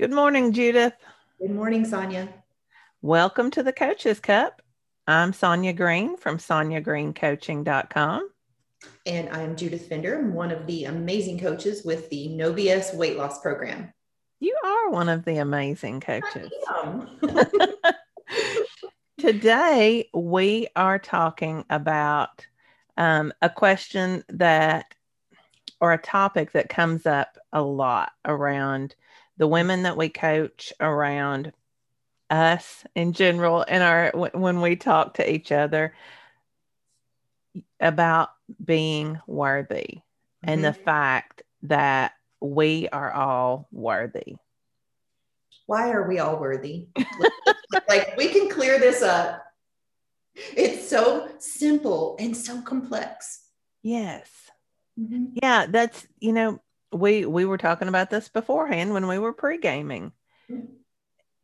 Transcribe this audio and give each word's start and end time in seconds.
Good 0.00 0.12
morning, 0.12 0.54
Judith. 0.54 0.94
Good 1.38 1.50
morning, 1.50 1.84
Sonya. 1.84 2.26
Welcome 3.02 3.50
to 3.50 3.62
the 3.62 3.74
Coaches 3.74 4.18
Cup. 4.18 4.62
I'm 5.06 5.34
Sonya 5.34 5.74
Green 5.74 6.16
from 6.16 6.38
soniagreencoaching.com. 6.38 8.30
And 9.04 9.28
I'm 9.28 9.56
Judith 9.56 9.90
Fender. 9.90 10.18
I'm 10.18 10.32
one 10.32 10.52
of 10.52 10.66
the 10.66 10.86
amazing 10.86 11.38
coaches 11.38 11.84
with 11.84 12.08
the 12.08 12.28
No 12.28 12.50
BS 12.50 12.94
weight 12.94 13.18
loss 13.18 13.42
program. 13.42 13.92
You 14.38 14.56
are 14.64 14.88
one 14.88 15.10
of 15.10 15.26
the 15.26 15.36
amazing 15.36 16.00
coaches. 16.00 16.50
Today, 19.18 20.08
we 20.14 20.68
are 20.76 20.98
talking 20.98 21.66
about 21.68 22.46
um, 22.96 23.34
a 23.42 23.50
question 23.50 24.24
that, 24.30 24.94
or 25.78 25.92
a 25.92 25.98
topic 25.98 26.52
that 26.52 26.70
comes 26.70 27.04
up 27.04 27.36
a 27.52 27.60
lot 27.60 28.12
around 28.24 28.94
the 29.40 29.48
women 29.48 29.84
that 29.84 29.96
we 29.96 30.10
coach, 30.10 30.70
around 30.80 31.54
us 32.28 32.84
in 32.94 33.14
general, 33.14 33.64
and 33.66 33.82
our 33.82 34.12
when 34.34 34.60
we 34.60 34.76
talk 34.76 35.14
to 35.14 35.32
each 35.32 35.50
other 35.50 35.94
about 37.80 38.28
being 38.62 39.18
worthy 39.26 39.86
mm-hmm. 39.86 40.50
and 40.50 40.62
the 40.62 40.72
mm-hmm. 40.72 40.84
fact 40.84 41.42
that 41.62 42.12
we 42.42 42.90
are 42.90 43.10
all 43.10 43.66
worthy. 43.72 44.36
Why 45.64 45.90
are 45.90 46.06
we 46.06 46.18
all 46.18 46.38
worthy? 46.38 46.88
like 47.88 48.14
we 48.18 48.28
can 48.28 48.50
clear 48.50 48.78
this 48.78 49.00
up. 49.00 49.42
It's 50.34 50.86
so 50.86 51.30
simple 51.38 52.16
and 52.20 52.36
so 52.36 52.60
complex. 52.60 53.40
Yes. 53.82 54.28
Mm-hmm. 55.00 55.38
Yeah, 55.42 55.64
that's 55.66 56.06
you 56.18 56.34
know, 56.34 56.60
we 56.92 57.24
we 57.24 57.44
were 57.44 57.58
talking 57.58 57.88
about 57.88 58.10
this 58.10 58.28
beforehand 58.28 58.92
when 58.92 59.06
we 59.06 59.18
were 59.18 59.32
pre-gaming. 59.32 60.12
Mm-hmm. 60.50 60.66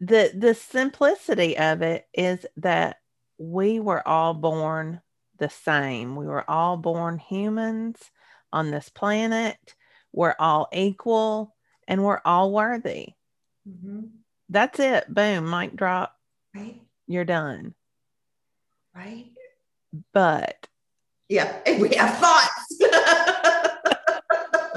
The 0.00 0.32
the 0.36 0.54
simplicity 0.54 1.56
of 1.56 1.82
it 1.82 2.06
is 2.12 2.44
that 2.58 2.98
we 3.38 3.80
were 3.80 4.06
all 4.06 4.34
born 4.34 5.00
the 5.38 5.48
same. 5.48 6.16
We 6.16 6.26
were 6.26 6.48
all 6.48 6.76
born 6.76 7.18
humans 7.18 7.98
on 8.52 8.70
this 8.70 8.88
planet. 8.88 9.56
We're 10.12 10.36
all 10.38 10.68
equal 10.72 11.54
and 11.88 12.04
we're 12.04 12.20
all 12.24 12.52
worthy. 12.52 13.10
Mm-hmm. 13.68 14.06
That's 14.48 14.78
it. 14.78 15.12
Boom, 15.12 15.50
mic 15.50 15.76
drop. 15.76 16.14
Right. 16.54 16.80
You're 17.06 17.24
done. 17.24 17.74
Right. 18.94 19.26
But 20.12 20.68
yeah, 21.28 21.56
and 21.66 21.80
we 21.80 21.94
have 21.94 22.18
thoughts. 22.18 22.65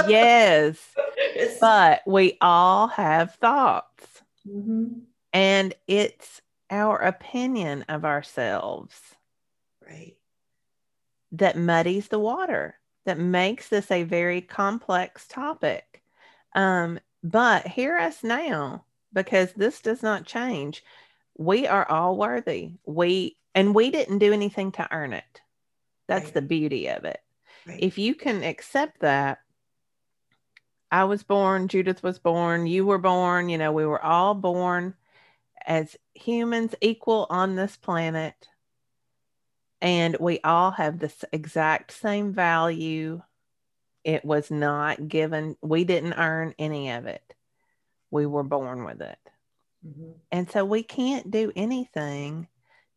Yes. 0.10 1.58
But 1.60 2.02
we 2.06 2.38
all 2.42 2.88
have 2.88 3.36
thoughts. 3.36 4.06
Mm-hmm. 4.48 5.00
And 5.34 5.74
it's 5.88 6.42
our 6.70 6.98
opinion 6.98 7.86
of 7.90 8.06
ourselves. 8.06 9.00
Right. 9.86 10.16
That 11.32 11.58
muddies 11.58 12.08
the 12.08 12.20
water, 12.20 12.80
that 13.06 13.20
makes 13.20 13.70
this 13.70 13.92
a 13.92 14.04
very 14.04 14.42
complex 14.42 15.28
topic. 15.28 16.02
Um, 16.56 17.00
but 17.24 17.68
hear 17.68 17.98
us 17.98 18.24
now 18.24 18.86
because 19.14 19.54
this 19.54 19.82
does 19.82 20.02
not 20.02 20.26
change. 20.26 20.84
We 21.38 21.68
are 21.68 21.90
all 21.90 22.18
worthy. 22.18 22.74
We 22.86 23.38
and 23.56 23.74
we 23.74 23.90
didn't 23.90 24.20
do 24.20 24.32
anything 24.34 24.72
to 24.74 24.88
earn 24.92 25.14
it. 25.14 25.42
That's 26.08 26.26
right. 26.26 26.34
the 26.36 26.42
beauty 26.42 26.88
of 26.88 27.06
it. 27.06 27.20
Right. 27.66 27.80
If 27.82 27.98
you 27.98 28.16
can 28.16 28.44
accept 28.44 29.02
that, 29.02 29.40
I 30.92 31.04
was 31.04 31.24
born, 31.24 31.68
Judith 31.68 32.02
was 32.02 32.20
born, 32.20 32.66
you 32.66 32.86
were 32.86 32.98
born, 32.98 33.50
you 33.50 33.58
know, 33.58 33.72
we 33.72 33.86
were 33.86 34.04
all 34.04 34.34
born 34.34 34.96
as 35.66 35.96
humans 36.16 36.74
equal 36.82 37.28
on 37.30 37.56
this 37.56 37.78
planet. 37.78 38.34
And 39.82 40.18
we 40.20 40.40
all 40.44 40.72
have 40.72 41.00
this 41.00 41.24
exact 41.32 41.92
same 41.92 42.34
value. 42.34 43.22
It 44.04 44.26
was 44.26 44.52
not 44.52 45.08
given, 45.08 45.56
we 45.62 45.84
didn't 45.84 46.14
earn 46.14 46.54
any 46.58 46.92
of 46.92 47.06
it 47.06 47.30
we 48.12 48.26
were 48.26 48.44
born 48.44 48.84
with 48.84 49.02
it. 49.02 49.18
Mm-hmm. 49.86 50.12
And 50.32 50.50
so 50.50 50.66
we 50.66 50.84
can't 50.84 51.30
do 51.30 51.52
anything 51.56 52.48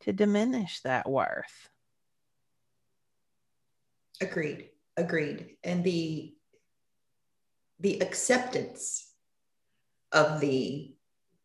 to 0.00 0.12
diminish 0.12 0.80
that 0.80 1.08
worth. 1.08 1.70
Agreed. 4.20 4.68
Agreed. 4.96 5.56
And 5.64 5.84
the 5.84 6.34
the 7.82 8.00
acceptance 8.00 9.06
of 10.10 10.40
the 10.40 10.94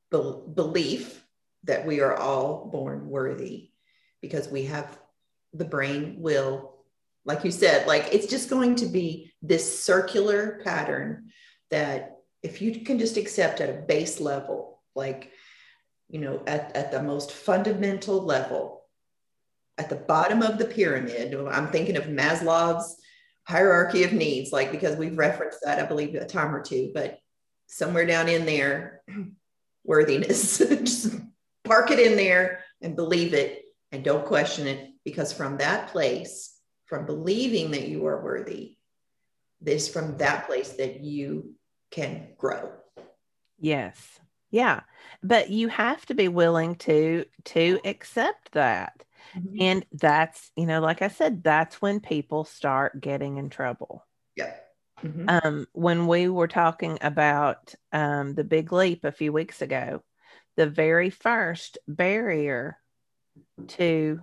be- 0.09 0.41
belief 0.55 1.23
that 1.65 1.85
we 1.85 1.99
are 1.99 2.15
all 2.15 2.69
born 2.71 3.09
worthy 3.09 3.71
because 4.21 4.47
we 4.47 4.63
have 4.63 4.97
the 5.53 5.65
brain 5.65 6.15
will 6.19 6.75
like 7.25 7.43
you 7.43 7.51
said 7.51 7.85
like 7.87 8.07
it's 8.13 8.27
just 8.27 8.49
going 8.49 8.75
to 8.75 8.85
be 8.85 9.33
this 9.41 9.83
circular 9.83 10.61
pattern 10.63 11.29
that 11.69 12.17
if 12.43 12.61
you 12.61 12.81
can 12.81 12.99
just 12.99 13.17
accept 13.17 13.61
at 13.61 13.69
a 13.69 13.81
base 13.81 14.19
level, 14.19 14.79
like, 14.95 15.31
you 16.09 16.19
know, 16.19 16.41
at, 16.47 16.75
at 16.75 16.91
the 16.91 17.01
most 17.01 17.31
fundamental 17.31 18.21
level, 18.21 18.83
at 19.77 19.89
the 19.89 19.95
bottom 19.95 20.41
of 20.41 20.57
the 20.57 20.65
pyramid, 20.65 21.35
I'm 21.35 21.67
thinking 21.67 21.97
of 21.97 22.05
Maslow's 22.05 22.97
hierarchy 23.47 24.03
of 24.03 24.12
needs, 24.12 24.52
like, 24.52 24.72
because 24.72 24.97
we've 24.97 25.18
referenced 25.18 25.59
that, 25.63 25.80
I 25.80 25.85
believe, 25.88 26.16
a 26.16 26.25
time 26.25 26.53
or 26.53 26.62
two, 26.62 26.91
but 26.94 27.19
somewhere 27.68 28.06
down 28.06 28.28
in 28.28 28.46
there, 28.46 29.02
worthiness, 29.84 30.58
just 30.68 31.16
park 31.63 31.91
it 31.91 32.00
in 32.00 32.18
there 32.18 32.59
and 32.81 32.96
believe 32.96 33.34
it 33.34 33.63
and 33.91 34.03
don't 34.03 34.25
question 34.25 34.68
it, 34.68 34.90
because 35.06 35.31
from 35.31 35.58
that 35.58 35.88
place, 35.88 36.58
from 36.85 37.06
believing 37.06 37.72
that 37.72 37.88
you 37.88 38.06
are 38.06 38.22
worthy, 38.22 38.75
this 39.62 39.88
from 39.88 40.18
that 40.18 40.46
place 40.46 40.74
that 40.74 41.02
you 41.02 41.53
can 41.90 42.28
grow. 42.38 42.72
Yes. 43.59 44.19
Yeah. 44.52 44.81
But 45.24 45.50
you 45.50 45.69
have 45.69 46.06
to 46.08 46.14
be 46.14 46.28
willing 46.28 46.75
to 46.75 47.25
to 47.46 47.79
accept 47.85 48.52
that. 48.52 49.03
Mm-hmm. 49.35 49.61
And 49.61 49.85
that's, 49.91 50.51
you 50.55 50.65
know, 50.65 50.79
like 50.79 51.01
I 51.01 51.07
said, 51.07 51.43
that's 51.43 51.81
when 51.81 51.99
people 51.99 52.43
start 52.43 53.01
getting 53.01 53.38
in 53.38 53.49
trouble. 53.49 54.05
Yeah. 54.35 54.53
Mm-hmm. 55.03 55.25
Um, 55.27 55.67
when 55.73 56.07
we 56.07 56.27
were 56.27 56.47
talking 56.47 56.97
about 57.01 57.75
um, 57.91 58.33
the 58.33 58.43
big 58.43 58.71
leap 58.71 59.03
a 59.03 59.11
few 59.11 59.31
weeks 59.31 59.61
ago, 59.61 60.03
the 60.55 60.67
very 60.67 61.09
first 61.09 61.77
barrier 61.87 62.77
to 63.67 64.21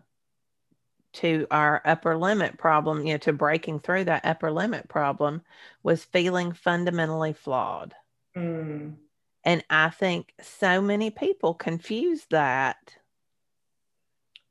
to 1.13 1.47
our 1.49 1.81
upper 1.85 2.17
limit 2.17 2.59
problem, 2.59 3.07
you 3.07 3.15
know, 3.15 3.19
to 3.19 3.33
breaking 3.33 3.79
through 3.79 4.03
that 4.05 4.25
upper 4.25 4.51
limit 4.51 4.89
problem 4.89 5.43
was 5.85 6.05
feeling 6.05 6.53
fundamentally 6.53 7.33
flawed. 7.33 7.95
Mm. 8.37 8.97
And 9.45 9.65
I 9.71 9.91
think 9.91 10.33
so 10.41 10.83
many 10.83 11.11
people 11.11 11.55
confuse 11.55 12.27
that 12.31 12.77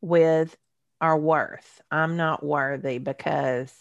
with 0.04 0.56
our 1.02 1.18
worth. 1.18 1.82
I'm 1.90 2.18
not 2.18 2.46
worthy 2.46 2.98
because 2.98 3.74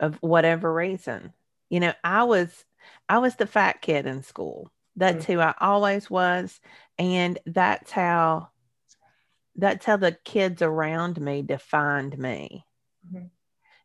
of 0.00 0.16
whatever 0.16 0.72
reason. 0.72 1.32
You 1.68 1.80
know, 1.80 1.92
I 2.02 2.24
was 2.24 2.64
I 3.08 3.18
was 3.18 3.36
the 3.36 3.46
fat 3.46 3.82
kid 3.82 4.06
in 4.06 4.22
school. 4.22 4.70
That's 4.96 5.26
mm. 5.26 5.34
who 5.34 5.40
I 5.40 5.54
always 5.60 6.10
was 6.10 6.58
and 6.98 7.38
that's 7.44 7.92
how 7.92 8.48
that's 9.54 9.84
how 9.84 9.96
the 9.96 10.16
kids 10.24 10.62
around 10.62 11.20
me 11.20 11.42
defined 11.42 12.18
me. 12.18 12.64
Mm-hmm. 13.06 13.26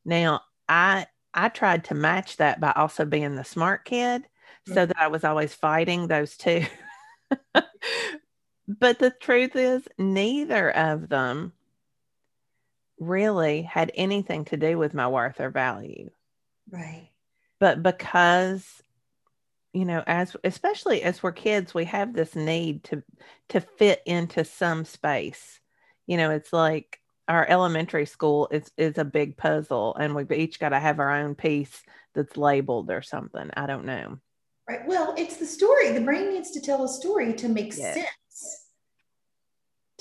Now, 0.06 0.42
I 0.68 1.08
I 1.34 1.50
tried 1.50 1.86
to 1.86 1.94
match 1.94 2.38
that 2.38 2.60
by 2.60 2.72
also 2.76 3.06
being 3.06 3.36
the 3.36 3.44
smart 3.44 3.86
kid 3.86 4.22
mm-hmm. 4.24 4.74
so 4.74 4.86
that 4.86 4.98
I 5.00 5.08
was 5.08 5.24
always 5.24 5.54
fighting 5.54 6.08
those 6.08 6.38
two. 6.38 6.66
but 8.80 9.00
the 9.00 9.12
truth 9.12 9.56
is 9.56 9.88
neither 9.98 10.70
of 10.72 11.10
them 11.10 11.54
really 13.00 13.64
had 13.64 13.92
anything 13.96 14.46
to 14.46 14.58
do 14.58 14.78
with 14.78 14.94
my 14.94 15.08
worth 15.08 15.40
or 15.40 15.50
value. 15.50 16.10
Right. 16.70 17.10
But 17.60 17.84
because 17.84 18.66
you 19.74 19.86
know 19.86 20.04
as 20.06 20.36
especially 20.44 21.02
as 21.02 21.24
we're 21.24 21.32
kids 21.32 21.74
we 21.74 21.86
have 21.86 22.14
this 22.14 22.36
need 22.36 22.84
to 22.84 23.02
to 23.48 23.62
fit 23.62 24.02
into 24.06 24.44
some 24.44 24.84
space 24.84 25.62
you 26.12 26.18
know, 26.18 26.32
it's 26.32 26.52
like 26.52 27.00
our 27.30 27.48
elementary 27.48 28.06
school 28.06 28.50
is 28.52 28.70
is 28.78 28.98
a 28.98 29.06
big 29.06 29.38
puzzle 29.38 29.96
and 29.96 30.14
we've 30.14 30.32
each 30.32 30.60
got 30.60 30.70
to 30.70 30.80
have 30.80 31.00
our 31.00 31.10
own 31.10 31.36
piece 31.36 31.84
that's 32.14 32.36
labeled 32.36 32.92
or 32.92 33.02
something. 33.02 33.50
I 33.56 33.66
don't 33.66 33.86
know. 33.86 34.18
Right. 34.68 34.86
Well, 34.86 35.16
it's 35.18 35.38
the 35.38 35.46
story. 35.46 35.92
The 35.92 36.02
brain 36.02 36.34
needs 36.34 36.52
to 36.52 36.60
tell 36.60 36.84
a 36.84 36.90
story 36.90 37.34
to 37.36 37.48
make 37.48 37.78
yes. 37.78 37.96
sense. 37.96 38.08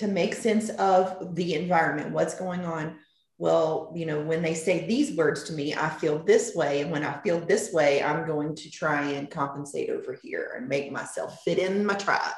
To 0.00 0.08
make 0.08 0.34
sense 0.34 0.70
of 0.70 1.34
the 1.34 1.54
environment, 1.54 2.12
what's 2.12 2.34
going 2.34 2.64
on, 2.64 2.98
well, 3.36 3.92
you 3.94 4.04
know, 4.04 4.20
when 4.20 4.42
they 4.42 4.54
say 4.54 4.86
these 4.86 5.16
words 5.16 5.44
to 5.44 5.54
me, 5.54 5.74
I 5.74 5.88
feel 5.88 6.18
this 6.18 6.54
way. 6.54 6.82
And 6.82 6.90
when 6.90 7.04
I 7.04 7.20
feel 7.22 7.40
this 7.40 7.72
way, 7.72 8.02
I'm 8.02 8.26
going 8.26 8.54
to 8.54 8.70
try 8.70 9.02
and 9.12 9.30
compensate 9.30 9.88
over 9.88 10.18
here 10.22 10.54
and 10.56 10.68
make 10.68 10.92
myself 10.92 11.42
fit 11.42 11.58
in 11.58 11.86
my 11.86 11.94
tribe. 11.94 12.34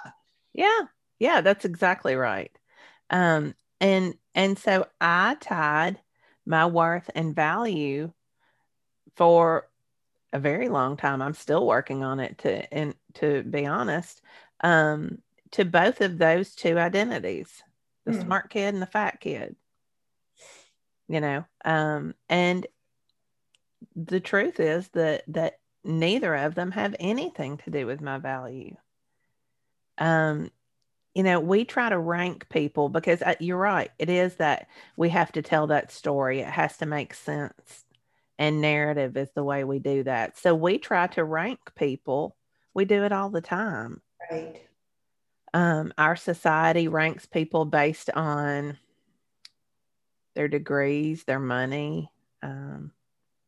Yeah. 0.55 0.82
Yeah, 1.19 1.41
that's 1.41 1.64
exactly 1.64 2.17
right. 2.17 2.50
Um, 3.11 3.55
and 3.81 4.14
and 4.35 4.59
so 4.59 4.87
I 5.00 5.37
tied 5.41 6.00
my 6.44 6.67
worth 6.67 7.11
and 7.14 7.35
value 7.35 8.12
for 9.17 9.69
a 10.32 10.38
very 10.38 10.69
long 10.69 10.97
time. 10.97 11.23
I'm 11.23 11.35
still 11.35 11.67
working 11.67 12.03
on 12.03 12.19
it 12.19 12.38
to 12.38 12.75
and 12.75 12.94
to 13.14 13.43
be 13.44 13.67
honest, 13.67 14.20
um, 14.62 15.19
to 15.52 15.64
both 15.64 16.00
of 16.00 16.19
those 16.19 16.54
two 16.54 16.78
identities, 16.78 17.62
the 18.04 18.12
hmm. 18.12 18.20
smart 18.20 18.50
kid 18.50 18.75
and 18.75 18.82
the 18.82 18.87
fat 18.87 19.20
kid 19.20 19.56
you 21.12 21.20
know 21.20 21.44
um 21.64 22.14
and 22.28 22.66
the 23.94 24.20
truth 24.20 24.58
is 24.58 24.88
that 24.88 25.22
that 25.28 25.58
neither 25.84 26.34
of 26.34 26.54
them 26.54 26.70
have 26.70 26.96
anything 26.99 27.58
to 27.58 27.70
do 27.70 27.87
with 27.87 28.00
my 28.00 28.19
value. 28.19 28.75
Um 29.99 30.50
you 31.14 31.22
know 31.22 31.38
we 31.38 31.64
try 31.64 31.90
to 31.90 31.99
rank 31.99 32.49
people 32.49 32.88
because 32.88 33.20
uh, 33.20 33.34
you're 33.40 33.58
right 33.58 33.90
it 33.99 34.08
is 34.08 34.37
that 34.37 34.69
we 34.96 35.10
have 35.10 35.31
to 35.32 35.43
tell 35.43 35.66
that 35.66 35.93
story. 35.93 36.40
It 36.40 36.49
has 36.49 36.78
to 36.78 36.87
make 36.87 37.12
sense 37.12 37.84
and 38.38 38.62
narrative 38.62 39.16
is 39.16 39.28
the 39.34 39.44
way 39.44 39.64
we 39.64 39.78
do 39.78 40.04
that. 40.04 40.38
So 40.38 40.54
we 40.54 40.78
try 40.78 41.08
to 41.08 41.22
rank 41.22 41.58
people. 41.76 42.37
We 42.72 42.87
do 42.87 43.04
it 43.04 43.12
all 43.12 43.28
the 43.28 43.43
time. 43.43 44.00
Right 44.31 44.62
um, 45.54 45.93
our 45.99 46.16
society 46.16 46.88
ranks 46.88 47.26
people 47.26 47.64
based 47.64 48.10
on 48.10 48.78
their 50.34 50.49
degrees, 50.49 51.25
their 51.25 51.40
money, 51.40 52.10
um, 52.43 52.93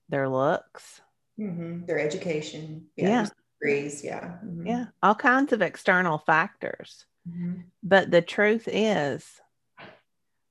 their 0.09 0.29
looks, 0.29 1.01
mm-hmm. 1.39 1.87
their 1.87 1.99
education, 1.99 2.87
yeah, 2.97 3.09
yeah. 3.09 3.27
degrees, 3.59 4.05
yeah, 4.05 4.35
mm-hmm. 4.45 4.67
yeah, 4.67 4.85
all 5.03 5.15
kinds 5.15 5.53
of 5.53 5.63
external 5.63 6.19
factors. 6.19 7.07
Mm-hmm. 7.29 7.63
But 7.83 8.11
the 8.11 8.23
truth 8.23 8.69
is, 8.71 9.27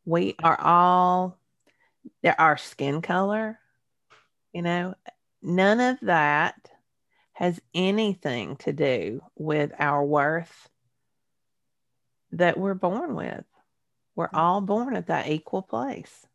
we 0.05 0.35
are 0.43 0.59
all 0.59 1.37
there. 2.23 2.39
Our 2.39 2.57
skin 2.57 3.01
color, 3.01 3.59
you 4.53 4.63
know, 4.63 4.95
none 5.41 5.79
of 5.79 5.99
that 6.01 6.55
has 7.33 7.59
anything 7.73 8.55
to 8.57 8.73
do 8.73 9.21
with 9.35 9.71
our 9.77 10.03
worth 10.03 10.69
that 12.33 12.57
we're 12.57 12.73
born 12.73 13.15
with. 13.15 13.45
We're 14.15 14.29
all 14.33 14.61
born 14.61 14.95
at 14.95 15.07
that 15.07 15.29
equal 15.29 15.61
place. 15.61 16.25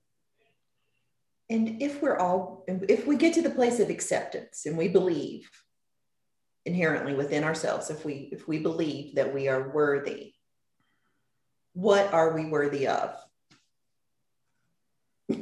And 1.50 1.80
if 1.80 2.02
we're 2.02 2.18
all, 2.18 2.64
if 2.66 3.06
we 3.06 3.16
get 3.16 3.34
to 3.34 3.42
the 3.42 3.50
place 3.50 3.80
of 3.80 3.88
acceptance 3.88 4.66
and 4.66 4.76
we 4.76 4.88
believe 4.88 5.48
inherently 6.66 7.14
within 7.14 7.44
ourselves, 7.44 7.88
if 7.90 8.04
we 8.04 8.28
if 8.32 8.46
we 8.46 8.58
believe 8.58 9.14
that 9.14 9.32
we 9.32 9.48
are 9.48 9.70
worthy, 9.70 10.34
what 11.72 12.12
are 12.12 12.34
we 12.34 12.46
worthy 12.46 12.86
of? 12.86 13.16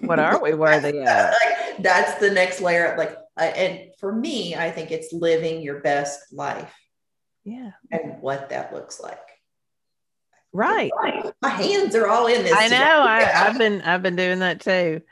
What 0.00 0.18
are 0.18 0.40
we 0.40 0.54
worthy 0.54 1.00
of? 1.06 1.34
That's 1.78 2.20
the 2.20 2.30
next 2.30 2.60
layer. 2.60 2.94
Like, 2.96 3.16
uh, 3.36 3.44
and 3.44 3.90
for 3.98 4.12
me, 4.12 4.54
I 4.54 4.70
think 4.70 4.92
it's 4.92 5.12
living 5.12 5.62
your 5.62 5.80
best 5.80 6.32
life. 6.32 6.74
Yeah. 7.44 7.72
And 7.90 8.20
what 8.20 8.50
that 8.50 8.72
looks 8.72 9.00
like. 9.00 9.18
Right. 10.56 10.90
My 11.42 11.50
hands 11.50 11.94
are 11.94 12.06
all 12.06 12.26
in 12.28 12.42
this. 12.42 12.54
I 12.56 12.68
know. 12.68 13.02
I, 13.02 13.20
have 13.24 13.58
been 13.58 13.82
I've 13.82 14.02
been 14.02 14.16
doing 14.16 14.38
that 14.38 14.60
too. 14.60 15.02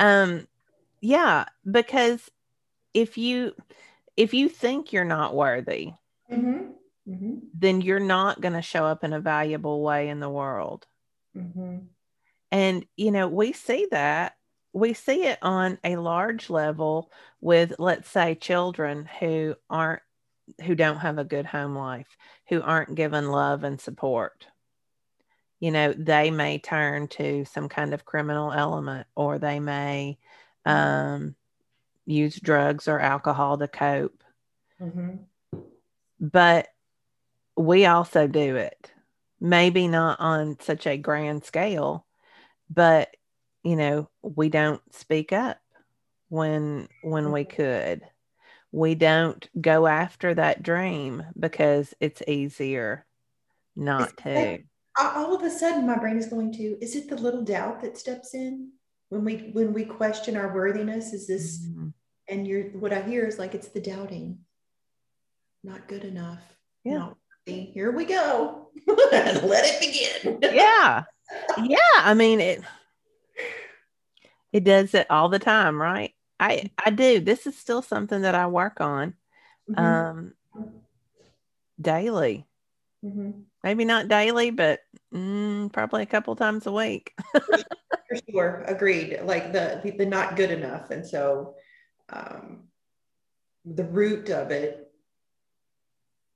Um, 0.00 0.48
yeah, 1.00 1.44
because 1.70 2.28
if 2.92 3.16
you 3.16 3.52
if 4.16 4.34
you 4.34 4.48
think 4.48 4.92
you're 4.92 5.04
not 5.04 5.36
worthy, 5.36 5.92
mm-hmm. 6.28 6.72
Mm-hmm. 7.08 7.34
then 7.54 7.80
you're 7.80 8.00
not 8.00 8.40
going 8.40 8.54
to 8.54 8.62
show 8.62 8.84
up 8.84 9.04
in 9.04 9.12
a 9.12 9.20
valuable 9.20 9.82
way 9.82 10.08
in 10.08 10.18
the 10.18 10.28
world. 10.28 10.84
Mm-hmm. 11.36 11.76
And 12.50 12.84
you 12.96 13.12
know, 13.12 13.28
we 13.28 13.52
see 13.52 13.86
that 13.92 14.34
we 14.72 14.94
see 14.94 15.26
it 15.26 15.38
on 15.42 15.78
a 15.84 15.94
large 15.94 16.50
level 16.50 17.12
with 17.40 17.74
let's 17.78 18.10
say 18.10 18.34
children 18.34 19.08
who 19.20 19.54
aren't 19.70 20.02
who 20.64 20.74
don't 20.74 20.98
have 20.98 21.18
a 21.18 21.24
good 21.24 21.46
home 21.46 21.76
life, 21.76 22.16
who 22.48 22.60
aren't 22.60 22.96
given 22.96 23.30
love 23.30 23.62
and 23.62 23.80
support 23.80 24.48
you 25.60 25.70
know, 25.70 25.92
they 25.92 26.30
may 26.30 26.58
turn 26.58 27.08
to 27.08 27.44
some 27.44 27.68
kind 27.68 27.92
of 27.92 28.04
criminal 28.04 28.52
element 28.52 29.06
or 29.14 29.38
they 29.38 29.58
may 29.58 30.18
mm-hmm. 30.66 31.14
um, 31.24 31.34
use 32.06 32.38
drugs 32.38 32.86
or 32.86 33.00
alcohol 33.00 33.58
to 33.58 33.68
cope. 33.68 34.22
Mm-hmm. 34.80 35.16
But 36.20 36.68
we 37.56 37.86
also 37.86 38.26
do 38.26 38.56
it. 38.56 38.92
Maybe 39.40 39.88
not 39.88 40.20
on 40.20 40.58
such 40.60 40.86
a 40.86 40.96
grand 40.96 41.44
scale, 41.44 42.04
but 42.70 43.14
you 43.62 43.76
know, 43.76 44.08
we 44.22 44.48
don't 44.48 44.82
speak 44.94 45.32
up 45.32 45.58
when 46.28 46.88
when 47.02 47.32
we 47.32 47.44
mm-hmm. 47.44 47.56
could. 47.56 48.02
We 48.70 48.94
don't 48.94 49.48
go 49.58 49.86
after 49.86 50.34
that 50.34 50.62
dream 50.62 51.24
because 51.38 51.94
it's 52.00 52.22
easier 52.26 53.06
not 53.74 54.16
to 54.18 54.58
all 54.98 55.34
of 55.34 55.42
a 55.42 55.50
sudden 55.50 55.86
my 55.86 55.96
brain 55.96 56.16
is 56.16 56.26
going 56.26 56.52
to 56.52 56.78
is 56.82 56.96
it 56.96 57.08
the 57.08 57.16
little 57.16 57.42
doubt 57.42 57.80
that 57.80 57.98
steps 57.98 58.34
in? 58.34 58.72
When 59.10 59.24
we 59.24 59.50
when 59.52 59.72
we 59.72 59.84
question 59.84 60.36
our 60.36 60.54
worthiness 60.54 61.12
is 61.12 61.26
this 61.26 61.66
mm-hmm. 61.66 61.88
and 62.28 62.46
you're 62.46 62.64
what 62.70 62.92
i 62.92 63.00
hear 63.00 63.24
is 63.24 63.38
like 63.38 63.54
it's 63.54 63.68
the 63.68 63.80
doubting. 63.80 64.38
Not 65.64 65.88
good 65.88 66.04
enough. 66.04 66.42
Yeah. 66.84 67.10
Here 67.46 67.90
we 67.90 68.04
go. 68.04 68.68
Let 68.86 69.64
it 69.64 69.80
begin. 69.80 70.54
Yeah. 70.54 71.04
Yeah. 71.62 71.76
I 71.98 72.14
mean 72.14 72.40
it 72.40 72.62
it 74.50 74.64
does 74.64 74.94
it 74.94 75.06
all 75.10 75.28
the 75.28 75.38
time 75.38 75.80
right? 75.80 76.14
I 76.40 76.70
i 76.82 76.88
do. 76.88 77.20
This 77.20 77.46
is 77.46 77.54
still 77.54 77.82
something 77.82 78.22
that 78.22 78.34
i 78.34 78.46
work 78.46 78.80
on 78.80 79.12
mm-hmm. 79.70 79.78
um 79.78 80.32
daily. 81.78 82.46
Mm-hmm. 83.04 83.42
Maybe 83.62 83.84
not 83.84 84.08
daily 84.08 84.50
but 84.50 84.80
Mm, 85.12 85.72
probably 85.72 86.02
a 86.02 86.06
couple 86.06 86.36
times 86.36 86.66
a 86.66 86.72
week. 86.72 87.14
For 87.32 87.58
sure, 88.30 88.64
agreed. 88.66 89.20
Like 89.22 89.52
the, 89.52 89.80
the, 89.82 90.04
not 90.04 90.36
good 90.36 90.50
enough, 90.50 90.90
and 90.90 91.06
so 91.06 91.54
um, 92.10 92.64
the 93.64 93.84
root 93.84 94.28
of 94.30 94.50
it 94.50 94.90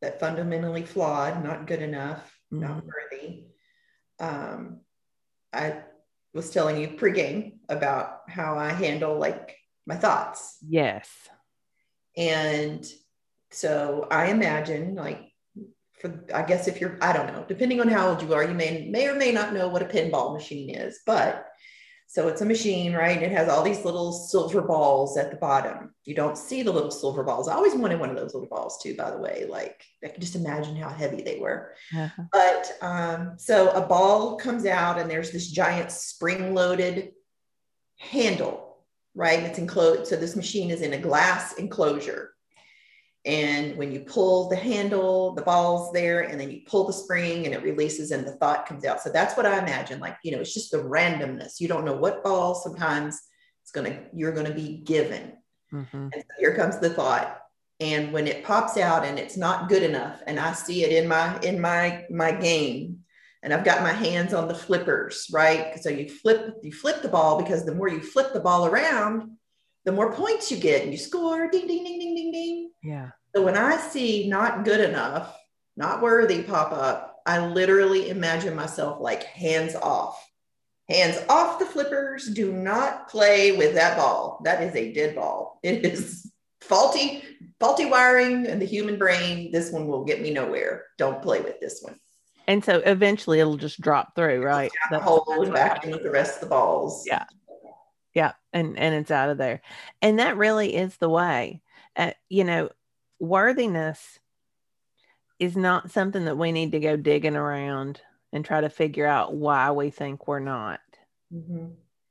that 0.00 0.20
fundamentally 0.20 0.84
flawed, 0.84 1.44
not 1.44 1.66
good 1.66 1.82
enough, 1.82 2.24
mm-hmm. 2.52 2.60
not 2.60 2.82
worthy. 2.84 3.44
Um, 4.18 4.80
I 5.52 5.82
was 6.32 6.50
telling 6.50 6.78
you 6.80 6.88
pregame 6.88 7.58
about 7.68 8.20
how 8.28 8.56
I 8.56 8.70
handle 8.72 9.18
like 9.18 9.56
my 9.86 9.96
thoughts. 9.96 10.56
Yes. 10.66 11.10
And 12.16 12.86
so 13.50 14.06
I 14.10 14.28
imagine 14.28 14.94
like 14.94 15.31
for 16.02 16.24
I 16.34 16.42
guess 16.42 16.68
if 16.68 16.80
you're 16.80 16.98
I 17.00 17.12
don't 17.12 17.28
know, 17.28 17.44
depending 17.48 17.80
on 17.80 17.88
how 17.88 18.08
old 18.08 18.20
you 18.20 18.34
are, 18.34 18.44
you 18.44 18.54
may 18.54 18.88
may 18.90 19.08
or 19.08 19.14
may 19.14 19.32
not 19.32 19.54
know 19.54 19.68
what 19.68 19.82
a 19.82 19.86
pinball 19.86 20.34
machine 20.34 20.74
is, 20.74 21.00
but 21.06 21.46
so 22.08 22.28
it's 22.28 22.42
a 22.42 22.44
machine, 22.44 22.92
right? 22.92 23.22
It 23.22 23.32
has 23.32 23.48
all 23.48 23.62
these 23.62 23.86
little 23.86 24.12
silver 24.12 24.60
balls 24.60 25.16
at 25.16 25.30
the 25.30 25.38
bottom. 25.38 25.94
You 26.04 26.14
don't 26.14 26.36
see 26.36 26.62
the 26.62 26.70
little 26.70 26.90
silver 26.90 27.22
balls. 27.22 27.48
I 27.48 27.54
always 27.54 27.74
wanted 27.74 28.00
one 28.00 28.10
of 28.10 28.16
those 28.16 28.34
little 28.34 28.50
balls 28.50 28.82
too, 28.82 28.94
by 28.96 29.10
the 29.10 29.16
way. 29.16 29.46
Like 29.48 29.82
I 30.04 30.08
can 30.08 30.20
just 30.20 30.36
imagine 30.36 30.76
how 30.76 30.90
heavy 30.90 31.22
they 31.22 31.38
were. 31.38 31.72
Uh-huh. 31.96 32.24
But 32.30 32.76
um, 32.82 33.38
so 33.38 33.70
a 33.70 33.80
ball 33.80 34.36
comes 34.36 34.66
out 34.66 34.98
and 34.98 35.10
there's 35.10 35.30
this 35.30 35.50
giant 35.50 35.90
spring-loaded 35.90 37.12
handle, 37.98 38.84
right? 39.14 39.40
It's 39.40 39.58
enclosed. 39.58 40.08
So 40.08 40.16
this 40.16 40.36
machine 40.36 40.70
is 40.70 40.82
in 40.82 40.92
a 40.92 40.98
glass 40.98 41.54
enclosure. 41.54 42.34
And 43.24 43.76
when 43.76 43.92
you 43.92 44.00
pull 44.00 44.48
the 44.48 44.56
handle, 44.56 45.32
the 45.34 45.42
ball's 45.42 45.92
there, 45.92 46.22
and 46.22 46.40
then 46.40 46.50
you 46.50 46.62
pull 46.66 46.86
the 46.86 46.92
spring 46.92 47.46
and 47.46 47.54
it 47.54 47.62
releases 47.62 48.10
and 48.10 48.26
the 48.26 48.32
thought 48.32 48.66
comes 48.66 48.84
out. 48.84 49.00
So 49.00 49.10
that's 49.10 49.36
what 49.36 49.46
I 49.46 49.58
imagine. 49.60 50.00
Like, 50.00 50.16
you 50.24 50.32
know, 50.32 50.40
it's 50.40 50.54
just 50.54 50.72
the 50.72 50.78
randomness. 50.78 51.60
You 51.60 51.68
don't 51.68 51.84
know 51.84 51.96
what 51.96 52.24
ball 52.24 52.56
sometimes 52.56 53.20
it's 53.62 53.70
gonna, 53.70 54.00
you're 54.12 54.32
gonna 54.32 54.54
be 54.54 54.78
given. 54.78 55.34
Mm-hmm. 55.72 55.96
And 55.96 56.14
so 56.14 56.40
here 56.40 56.56
comes 56.56 56.78
the 56.78 56.90
thought. 56.90 57.38
And 57.78 58.12
when 58.12 58.26
it 58.26 58.44
pops 58.44 58.76
out 58.76 59.04
and 59.04 59.18
it's 59.18 59.36
not 59.36 59.68
good 59.68 59.82
enough, 59.82 60.22
and 60.26 60.38
I 60.38 60.52
see 60.52 60.84
it 60.84 60.92
in 60.92 61.08
my 61.08 61.38
in 61.40 61.60
my 61.60 62.04
my 62.10 62.30
game, 62.30 63.00
and 63.42 63.52
I've 63.52 63.64
got 63.64 63.82
my 63.82 63.92
hands 63.92 64.32
on 64.32 64.46
the 64.46 64.54
flippers, 64.54 65.26
right? 65.32 65.82
So 65.82 65.90
you 65.90 66.08
flip, 66.08 66.58
you 66.62 66.72
flip 66.72 67.02
the 67.02 67.08
ball 67.08 67.42
because 67.42 67.64
the 67.64 67.74
more 67.74 67.88
you 67.88 68.00
flip 68.00 68.32
the 68.32 68.40
ball 68.40 68.66
around, 68.66 69.32
the 69.84 69.92
more 69.92 70.12
points 70.12 70.50
you 70.50 70.56
get 70.56 70.82
and 70.82 70.92
you 70.92 70.98
score 70.98 71.50
ding 71.50 71.66
ding 71.66 71.84
ding 71.84 71.98
ding 71.98 72.14
ding 72.14 72.32
ding 72.32 72.70
yeah 72.82 73.10
so 73.34 73.42
when 73.42 73.56
i 73.56 73.76
see 73.76 74.28
not 74.28 74.64
good 74.64 74.80
enough 74.80 75.36
not 75.76 76.02
worthy 76.02 76.42
pop 76.42 76.72
up 76.72 77.20
i 77.26 77.44
literally 77.46 78.10
imagine 78.10 78.54
myself 78.54 79.00
like 79.00 79.24
hands 79.24 79.74
off 79.74 80.18
hands 80.92 81.18
off 81.28 81.58
the 81.58 81.66
flippers. 81.66 82.26
Do 82.28 82.52
not 82.52 83.08
play 83.08 83.56
with 83.56 83.74
that 83.74 83.96
ball. 83.96 84.40
That 84.44 84.62
is 84.62 84.74
a 84.74 84.92
dead 84.92 85.14
ball. 85.14 85.58
It 85.62 85.84
is 85.84 86.30
faulty, 86.60 87.22
faulty 87.60 87.86
wiring 87.86 88.46
in 88.46 88.58
the 88.58 88.66
human 88.66 88.98
brain. 88.98 89.50
This 89.52 89.70
one 89.70 89.86
will 89.86 90.04
get 90.04 90.20
me 90.20 90.30
nowhere. 90.30 90.84
Don't 90.98 91.22
play 91.22 91.40
with 91.40 91.60
this 91.60 91.80
one. 91.82 91.96
And 92.48 92.64
so 92.64 92.78
eventually 92.78 93.38
it'll 93.38 93.56
just 93.56 93.80
drop 93.80 94.16
through, 94.16 94.42
right? 94.42 94.70
Hold 94.90 95.52
back 95.52 95.84
in 95.84 95.92
with 95.92 96.02
the 96.02 96.10
rest 96.10 96.36
of 96.36 96.40
the 96.40 96.46
balls. 96.48 97.04
Yeah. 97.06 97.24
Yeah. 98.14 98.32
And 98.52 98.78
and 98.78 98.94
it's 98.94 99.10
out 99.10 99.30
of 99.30 99.38
there. 99.38 99.62
And 100.00 100.18
that 100.18 100.36
really 100.36 100.74
is 100.74 100.96
the 100.96 101.08
way. 101.08 101.62
Uh, 101.96 102.12
you 102.28 102.44
know, 102.44 102.70
worthiness 103.18 104.18
is 105.38 105.56
not 105.56 105.90
something 105.90 106.24
that 106.26 106.38
we 106.38 106.52
need 106.52 106.72
to 106.72 106.80
go 106.80 106.96
digging 106.96 107.36
around 107.36 108.00
and 108.32 108.44
try 108.44 108.60
to 108.60 108.70
figure 108.70 109.06
out 109.06 109.34
why 109.34 109.70
we 109.70 109.90
think 109.90 110.26
we're 110.26 110.38
not. 110.38 110.80
Mm-hmm. 111.32 111.66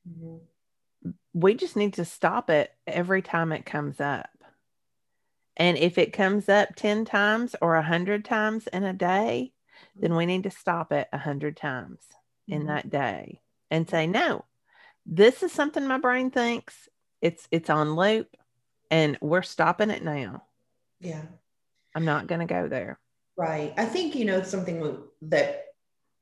Mm-hmm. 0.09 1.09
We 1.33 1.53
just 1.53 1.75
need 1.75 1.93
to 1.93 2.05
stop 2.05 2.49
it 2.49 2.71
every 2.85 3.21
time 3.21 3.51
it 3.51 3.65
comes 3.65 3.99
up. 3.99 4.29
And 5.57 5.77
if 5.77 5.97
it 5.97 6.13
comes 6.13 6.49
up 6.49 6.75
10 6.75 7.05
times 7.05 7.55
or 7.61 7.75
100 7.75 8.25
times 8.25 8.67
in 8.67 8.83
a 8.83 8.93
day, 8.93 9.53
then 9.95 10.15
we 10.15 10.25
need 10.25 10.43
to 10.43 10.51
stop 10.51 10.91
it 10.91 11.07
100 11.11 11.57
times 11.57 11.99
mm-hmm. 12.49 12.61
in 12.61 12.67
that 12.67 12.89
day 12.89 13.41
and 13.69 13.89
say, 13.89 14.07
no, 14.07 14.45
this 15.05 15.43
is 15.43 15.51
something 15.51 15.85
my 15.87 15.97
brain 15.97 16.31
thinks 16.31 16.89
it's 17.21 17.47
it's 17.51 17.69
on 17.69 17.95
loop 17.95 18.35
and 18.89 19.17
we're 19.21 19.41
stopping 19.41 19.89
it 19.89 20.03
now. 20.03 20.43
Yeah. 20.99 21.23
I'm 21.95 22.05
not 22.05 22.27
going 22.27 22.41
to 22.41 22.51
go 22.51 22.67
there. 22.67 22.99
Right. 23.37 23.73
I 23.77 23.85
think, 23.85 24.15
you 24.15 24.25
know, 24.25 24.41
something 24.43 24.97
that 25.23 25.65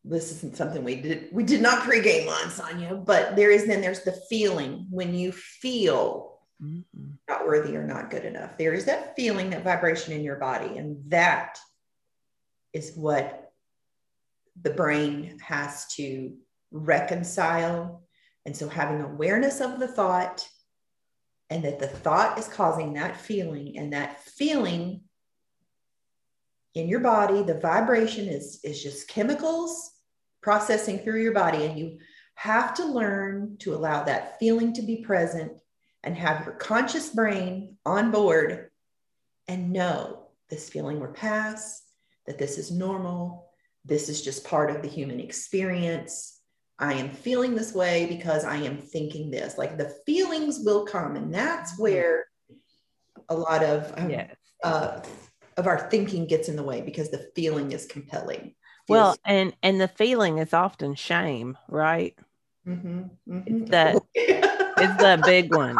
this 0.05 0.31
isn't 0.31 0.55
something 0.55 0.83
we 0.83 0.95
did 0.95 1.27
we 1.31 1.43
did 1.43 1.61
not 1.61 1.83
pregame 1.83 2.29
on 2.29 2.49
Sonya, 2.49 2.95
but 2.95 3.35
there 3.35 3.51
is 3.51 3.65
then 3.65 3.81
there's 3.81 4.03
the 4.03 4.17
feeling 4.29 4.87
when 4.89 5.13
you 5.13 5.31
feel 5.31 6.39
mm-hmm. 6.63 7.11
not 7.27 7.45
worthy 7.45 7.75
or 7.75 7.85
not 7.85 8.09
good 8.09 8.23
enough. 8.23 8.57
There 8.57 8.73
is 8.73 8.85
that 8.85 9.15
feeling, 9.15 9.49
that 9.49 9.63
vibration 9.63 10.13
in 10.13 10.23
your 10.23 10.37
body, 10.37 10.77
and 10.77 10.97
that 11.09 11.59
is 12.71 12.93
what 12.95 13.51
the 14.61 14.69
brain 14.69 15.37
has 15.41 15.87
to 15.95 16.33
reconcile. 16.71 18.03
And 18.49 18.57
so 18.57 18.67
having 18.67 19.01
awareness 19.01 19.61
of 19.61 19.77
the 19.77 19.87
thought 19.87 20.49
and 21.51 21.63
that 21.63 21.77
the 21.77 21.85
thought 21.87 22.39
is 22.39 22.47
causing 22.47 22.93
that 22.93 23.15
feeling 23.15 23.77
and 23.77 23.93
that 23.93 24.23
feeling 24.23 25.01
in 26.73 26.87
your 26.87 27.01
body 27.01 27.43
the 27.43 27.59
vibration 27.59 28.27
is 28.27 28.59
is 28.63 28.81
just 28.81 29.07
chemicals 29.07 29.91
processing 30.41 30.97
through 30.97 31.21
your 31.21 31.31
body. 31.31 31.63
And 31.63 31.77
you 31.77 31.99
have 32.33 32.73
to 32.77 32.85
learn 32.85 33.57
to 33.59 33.75
allow 33.75 34.01
that 34.05 34.39
feeling 34.39 34.73
to 34.73 34.81
be 34.81 35.03
present 35.03 35.51
and 36.03 36.17
have 36.17 36.43
your 36.43 36.55
conscious 36.55 37.11
brain 37.11 37.77
on 37.85 38.09
board 38.09 38.71
and 39.47 39.71
know 39.71 40.29
this 40.49 40.69
feeling 40.69 40.99
will 40.99 41.13
pass 41.13 41.83
that 42.25 42.39
this 42.39 42.57
is 42.57 42.71
normal 42.71 43.51
this 43.85 44.09
is 44.09 44.23
just 44.23 44.43
part 44.43 44.71
of 44.71 44.81
the 44.81 44.87
human 44.87 45.19
experience 45.19 46.38
i 46.79 46.93
am 46.93 47.09
feeling 47.09 47.55
this 47.55 47.73
way 47.73 48.05
because 48.07 48.43
i 48.43 48.55
am 48.55 48.77
thinking 48.77 49.29
this 49.29 49.57
like 49.57 49.77
the 49.77 49.95
feelings 50.05 50.61
will 50.63 50.85
come 50.85 51.15
and 51.15 51.33
that's 51.33 51.73
mm-hmm. 51.73 51.83
where 51.83 52.25
a 53.29 53.35
lot 53.35 53.63
of 53.63 53.93
um, 53.97 54.09
yes. 54.09 54.35
uh, 54.63 55.01
of 55.57 55.67
our 55.67 55.89
thinking 55.89 56.25
gets 56.25 56.49
in 56.49 56.55
the 56.55 56.63
way 56.63 56.81
because 56.81 57.11
the 57.11 57.29
feeling 57.35 57.71
is 57.71 57.85
compelling. 57.85 58.55
Well, 58.87 59.15
and 59.23 59.53
and 59.61 59.79
the 59.79 59.87
feeling 59.87 60.39
is 60.39 60.53
often 60.53 60.95
shame, 60.95 61.57
right? 61.67 62.17
Mm-hmm, 62.67 63.01
mm-hmm. 63.27 63.65
That 63.65 63.95
is 64.15 64.97
the 64.97 65.21
big 65.23 65.53
one. 65.53 65.77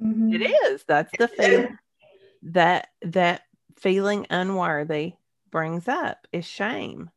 Mm-hmm. 0.00 0.34
It 0.34 0.50
is. 0.50 0.84
That's 0.86 1.10
the 1.18 1.28
feeling 1.36 1.78
that 2.42 2.88
that 3.02 3.42
feeling 3.76 4.26
unworthy 4.30 5.14
brings 5.50 5.88
up 5.88 6.26
is 6.32 6.46
shame. 6.46 7.10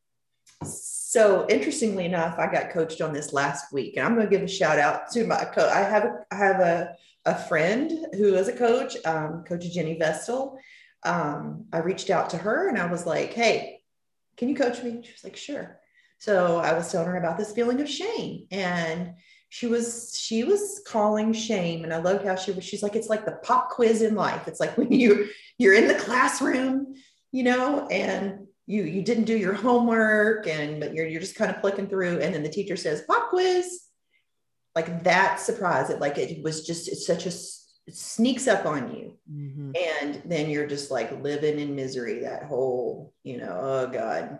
So 0.63 1.45
interestingly 1.49 2.05
enough, 2.05 2.39
I 2.39 2.51
got 2.51 2.71
coached 2.71 3.01
on 3.01 3.13
this 3.13 3.33
last 3.33 3.73
week, 3.73 3.97
and 3.97 4.05
I'm 4.05 4.15
going 4.15 4.29
to 4.29 4.31
give 4.35 4.43
a 4.43 4.47
shout 4.47 4.79
out 4.79 5.11
to 5.11 5.25
my 5.25 5.43
coach. 5.43 5.71
I 5.71 5.79
have 5.79 6.05
a, 6.05 6.25
I 6.31 6.35
have 6.35 6.59
a 6.59 6.95
a 7.25 7.35
friend 7.35 8.07
who 8.13 8.33
is 8.33 8.47
a 8.47 8.53
coach, 8.53 8.97
um, 9.05 9.43
Coach 9.43 9.69
Jenny 9.71 9.97
Vestal, 9.97 10.57
um, 11.03 11.65
I 11.73 11.79
reached 11.79 12.09
out 12.09 12.29
to 12.31 12.37
her 12.37 12.69
and 12.69 12.77
I 12.77 12.85
was 12.85 13.05
like, 13.05 13.33
hey, 13.33 13.81
can 14.37 14.49
you 14.49 14.55
coach 14.55 14.81
me? 14.83 15.01
She 15.03 15.11
was 15.11 15.23
like, 15.23 15.35
sure. 15.35 15.79
So 16.19 16.57
I 16.57 16.73
was 16.73 16.91
telling 16.91 17.07
her 17.07 17.17
about 17.17 17.37
this 17.37 17.51
feeling 17.51 17.81
of 17.81 17.89
shame 17.89 18.45
and 18.51 19.13
she 19.49 19.67
was 19.67 20.17
she 20.17 20.43
was 20.43 20.81
calling 20.87 21.33
shame 21.33 21.83
and 21.83 21.93
I 21.93 21.97
loved 21.97 22.25
how 22.25 22.35
she 22.35 22.51
was 22.51 22.63
she's 22.63 22.83
like 22.83 22.95
it's 22.95 23.09
like 23.09 23.25
the 23.25 23.39
pop 23.43 23.69
quiz 23.69 24.01
in 24.01 24.15
life. 24.15 24.47
It's 24.47 24.59
like 24.59 24.77
when 24.77 24.91
you 24.99 25.27
you're 25.57 25.73
in 25.73 25.87
the 25.87 25.95
classroom, 25.95 26.93
you 27.31 27.43
know, 27.43 27.87
and 27.87 28.47
you 28.67 28.83
you 28.83 29.01
didn't 29.01 29.25
do 29.25 29.37
your 29.37 29.53
homework 29.53 30.47
and 30.47 30.79
but 30.79 30.93
you're 30.93 31.07
you're 31.07 31.21
just 31.21 31.35
kind 31.35 31.53
of 31.53 31.61
clicking 31.61 31.87
through. 31.87 32.19
And 32.19 32.33
then 32.33 32.43
the 32.43 32.49
teacher 32.49 32.75
says 32.75 33.03
pop 33.07 33.29
quiz. 33.29 33.81
Like 34.75 35.03
that 35.03 35.39
surprise 35.39 35.89
it 35.89 35.99
like 35.99 36.17
it 36.17 36.43
was 36.43 36.65
just 36.65 36.87
it's 36.87 37.05
such 37.05 37.25
a 37.25 37.29
it 37.87 37.95
sneaks 37.95 38.47
up 38.47 38.65
on 38.65 38.95
you. 38.95 39.17
Mm-hmm. 39.31 39.71
and 40.01 40.21
then 40.25 40.49
you're 40.49 40.67
just 40.67 40.91
like 40.91 41.21
living 41.21 41.59
in 41.59 41.75
misery 41.75 42.19
that 42.21 42.43
whole 42.43 43.13
you 43.23 43.37
know 43.37 43.59
oh 43.61 43.87
god 43.87 44.39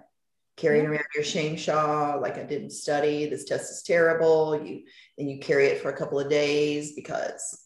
carrying 0.57 0.85
around 0.85 1.05
your 1.15 1.23
shame 1.23 1.55
shawl 1.55 2.19
like 2.19 2.37
i 2.37 2.43
didn't 2.43 2.71
study 2.71 3.29
this 3.29 3.45
test 3.45 3.71
is 3.71 3.83
terrible 3.83 4.61
you 4.61 4.83
and 5.17 5.29
you 5.29 5.39
carry 5.39 5.67
it 5.67 5.81
for 5.81 5.91
a 5.91 5.97
couple 5.97 6.19
of 6.19 6.29
days 6.29 6.93
because 6.93 7.61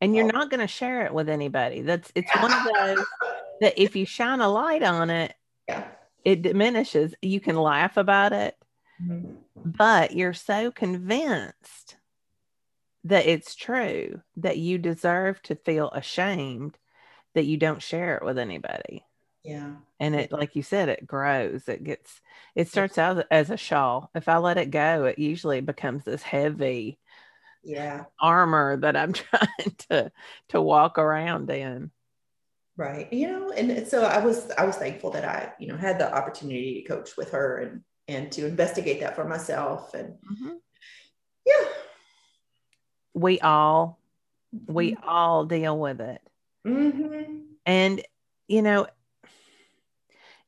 and 0.00 0.14
you're 0.14 0.30
not 0.32 0.50
going 0.50 0.60
to 0.60 0.66
share 0.66 1.06
it 1.06 1.14
with 1.14 1.28
anybody. 1.28 1.80
That's 1.82 2.12
it's 2.14 2.30
one 2.36 2.52
of 2.52 2.64
those 2.96 3.06
that 3.60 3.80
if 3.80 3.96
you 3.96 4.04
shine 4.04 4.40
a 4.40 4.48
light 4.48 4.82
on 4.82 5.10
it 5.10 5.34
yeah. 5.68 5.88
It 6.26 6.42
diminishes 6.42 7.14
you 7.22 7.40
can 7.40 7.56
laugh 7.56 7.96
about 7.96 8.32
it 8.32 8.56
mm-hmm. 9.02 9.32
but 9.64 10.12
you're 10.12 10.34
so 10.34 10.70
convinced 10.70 11.96
that 13.06 13.26
it's 13.26 13.54
true 13.54 14.20
that 14.36 14.58
you 14.58 14.78
deserve 14.78 15.40
to 15.42 15.54
feel 15.54 15.90
ashamed 15.90 16.76
that 17.34 17.44
you 17.44 17.56
don't 17.56 17.82
share 17.82 18.16
it 18.16 18.24
with 18.24 18.36
anybody. 18.36 19.04
Yeah. 19.44 19.74
And 20.00 20.16
it, 20.16 20.32
like 20.32 20.56
you 20.56 20.62
said, 20.62 20.88
it 20.88 21.06
grows. 21.06 21.68
It 21.68 21.84
gets, 21.84 22.20
it 22.56 22.68
starts 22.68 22.98
out 22.98 23.24
as 23.30 23.50
a 23.50 23.56
shawl. 23.56 24.10
If 24.14 24.28
I 24.28 24.38
let 24.38 24.58
it 24.58 24.70
go, 24.70 25.04
it 25.04 25.20
usually 25.20 25.60
becomes 25.60 26.04
this 26.04 26.22
heavy, 26.22 26.98
yeah, 27.62 28.04
armor 28.20 28.76
that 28.78 28.96
I'm 28.96 29.12
trying 29.12 29.76
to 29.90 30.10
to 30.48 30.60
walk 30.60 30.98
around 30.98 31.50
in. 31.50 31.90
Right. 32.76 33.10
You 33.12 33.28
know, 33.28 33.50
and 33.52 33.86
so 33.88 34.04
I 34.04 34.18
was 34.18 34.50
I 34.58 34.64
was 34.64 34.76
thankful 34.76 35.10
that 35.12 35.24
I, 35.24 35.52
you 35.58 35.68
know, 35.68 35.76
had 35.76 35.98
the 35.98 36.14
opportunity 36.14 36.82
to 36.82 36.88
coach 36.88 37.16
with 37.16 37.30
her 37.30 37.58
and 37.58 37.82
and 38.08 38.30
to 38.32 38.46
investigate 38.46 39.00
that 39.00 39.16
for 39.16 39.24
myself. 39.24 39.94
And 39.94 40.10
mm-hmm. 40.10 40.56
yeah, 41.46 41.68
we 43.16 43.40
all 43.40 43.98
we 44.66 44.92
mm-hmm. 44.92 45.08
all 45.08 45.44
deal 45.46 45.78
with 45.78 46.00
it 46.00 46.20
mm-hmm. 46.66 47.40
and 47.64 48.02
you 48.48 48.62
know 48.62 48.86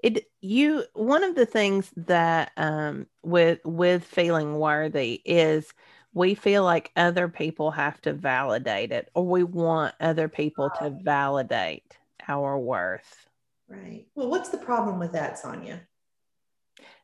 it 0.03 0.27
you 0.41 0.85
one 0.93 1.25
of 1.25 1.35
the 1.35 1.47
things 1.47 1.91
that 1.97 2.53
um 2.57 3.07
with 3.23 3.61
with 3.65 4.05
feeling 4.05 4.59
worthy 4.59 5.21
is 5.25 5.73
we 6.15 6.35
feel 6.35 6.65
like 6.65 6.93
other 6.97 7.29
people 7.29 7.71
have 7.71 8.01
to 8.01 8.13
validate 8.13 8.93
it 8.93 9.11
or 9.15 9.27
we 9.27 9.43
want 9.43 9.95
other 10.01 10.29
people 10.29 10.71
to 10.79 10.91
validate 10.91 11.98
our 12.29 12.59
worth 12.59 13.29
right 13.69 14.07
well 14.15 14.29
what's 14.29 14.51
the 14.51 14.59
problem 14.59 14.99
with 14.99 15.13
that 15.13 15.39
sonya 15.39 15.81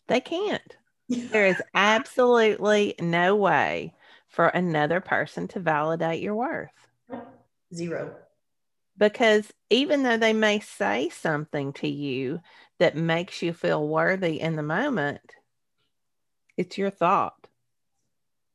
they 0.09 0.21
can't 0.21 0.77
there 1.09 1.47
is 1.47 1.63
absolutely 1.75 2.95
no 3.01 3.37
way 3.37 3.95
for 4.35 4.49
another 4.49 5.01
person 5.01 5.47
to 5.49 5.61
validate 5.61 6.21
your 6.21 6.35
worth? 6.35 6.71
Zero. 7.73 8.17
Because 8.99 9.53
even 9.71 10.03
though 10.03 10.17
they 10.17 10.33
may 10.33 10.61
say 10.61 11.09
something 11.09 11.73
to 11.75 11.89
you 11.89 12.41
that 12.79 12.97
makes 12.97 13.43
you 13.43 13.53
feel 13.53 13.87
worthy 13.87 14.41
in 14.41 14.57
the 14.57 14.63
moment, 14.63 15.21
it's 16.57 16.79
your 16.79 16.91
thought 16.91 17.47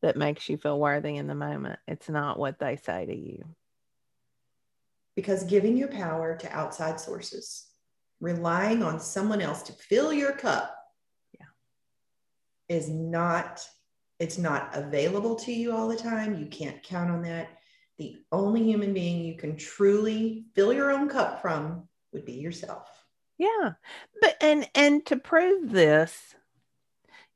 that 0.02 0.18
makes 0.18 0.48
you 0.50 0.58
feel 0.58 0.80
worthy 0.80 1.16
in 1.16 1.28
the 1.28 1.36
moment. 1.36 1.80
It's 1.88 2.10
not 2.10 2.40
what 2.40 2.60
they 2.60 2.78
say 2.78 3.06
to 3.06 3.16
you. 3.16 3.44
Because 5.20 5.44
giving 5.44 5.76
your 5.76 5.90
power 5.90 6.38
to 6.38 6.50
outside 6.56 6.98
sources, 6.98 7.68
relying 8.22 8.82
on 8.82 9.02
someone 9.02 9.42
else 9.42 9.62
to 9.64 9.74
fill 9.74 10.14
your 10.14 10.32
cup, 10.32 10.74
yeah. 11.38 11.48
is 12.70 12.88
not 12.88 13.68
it's 14.18 14.38
not 14.38 14.70
available 14.72 15.36
to 15.36 15.52
you 15.52 15.74
all 15.74 15.90
the 15.90 15.98
time. 15.98 16.40
You 16.40 16.46
can't 16.46 16.82
count 16.82 17.12
on 17.12 17.24
that. 17.24 17.50
The 17.98 18.16
only 18.32 18.64
human 18.64 18.94
being 18.94 19.26
you 19.26 19.36
can 19.36 19.58
truly 19.58 20.46
fill 20.56 20.72
your 20.72 20.90
own 20.90 21.10
cup 21.10 21.42
from 21.42 21.90
would 22.14 22.24
be 22.24 22.36
yourself. 22.36 22.88
Yeah. 23.38 23.74
But 24.22 24.38
and 24.40 24.70
and 24.74 25.06
to 25.08 25.18
prove 25.18 25.70
this, 25.70 26.34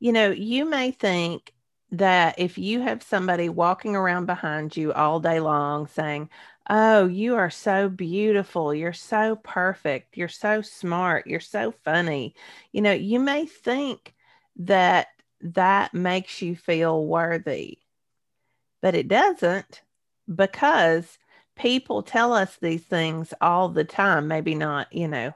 you 0.00 0.14
know, 0.14 0.30
you 0.30 0.64
may 0.64 0.90
think 0.90 1.52
that 1.90 2.38
if 2.38 2.56
you 2.56 2.80
have 2.80 3.02
somebody 3.02 3.50
walking 3.50 3.94
around 3.94 4.24
behind 4.24 4.74
you 4.74 4.90
all 4.94 5.20
day 5.20 5.38
long 5.38 5.86
saying, 5.86 6.30
Oh, 6.68 7.06
you 7.06 7.36
are 7.36 7.50
so 7.50 7.88
beautiful. 7.88 8.74
You're 8.74 8.92
so 8.92 9.36
perfect. 9.36 10.16
You're 10.16 10.28
so 10.28 10.60
smart. 10.62 11.26
You're 11.26 11.40
so 11.40 11.72
funny. 11.84 12.34
You 12.72 12.82
know, 12.82 12.92
you 12.92 13.18
may 13.20 13.46
think 13.46 14.14
that 14.56 15.08
that 15.40 15.92
makes 15.94 16.40
you 16.42 16.56
feel 16.56 17.04
worthy, 17.06 17.78
but 18.80 18.94
it 18.94 19.08
doesn't 19.08 19.82
because 20.32 21.18
people 21.56 22.02
tell 22.02 22.32
us 22.32 22.56
these 22.56 22.84
things 22.84 23.34
all 23.40 23.68
the 23.68 23.84
time. 23.84 24.28
Maybe 24.28 24.54
not, 24.54 24.92
you 24.92 25.08
know, 25.08 25.34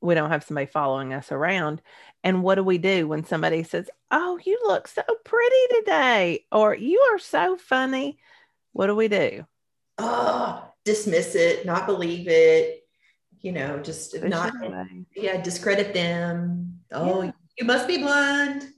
we 0.00 0.14
don't 0.14 0.30
have 0.30 0.44
somebody 0.44 0.66
following 0.66 1.12
us 1.14 1.30
around. 1.30 1.80
And 2.24 2.42
what 2.42 2.56
do 2.56 2.64
we 2.64 2.78
do 2.78 3.08
when 3.08 3.24
somebody 3.24 3.62
says, 3.62 3.88
Oh, 4.10 4.38
you 4.44 4.58
look 4.64 4.88
so 4.88 5.02
pretty 5.24 5.66
today, 5.80 6.44
or 6.52 6.74
you 6.74 7.00
are 7.12 7.18
so 7.18 7.56
funny? 7.56 8.18
What 8.72 8.88
do 8.88 8.96
we 8.96 9.08
do? 9.08 9.46
Oh, 9.98 10.68
dismiss 10.84 11.34
it, 11.34 11.66
not 11.66 11.86
believe 11.86 12.28
it, 12.28 12.84
you 13.40 13.52
know, 13.52 13.78
just 13.78 14.12
Push 14.12 14.30
not, 14.30 14.52
yeah, 15.14 15.40
discredit 15.40 15.92
them. 15.94 16.80
Oh, 16.92 17.22
yeah. 17.22 17.32
you 17.58 17.66
must 17.66 17.86
be 17.86 17.98
blind. 17.98 18.68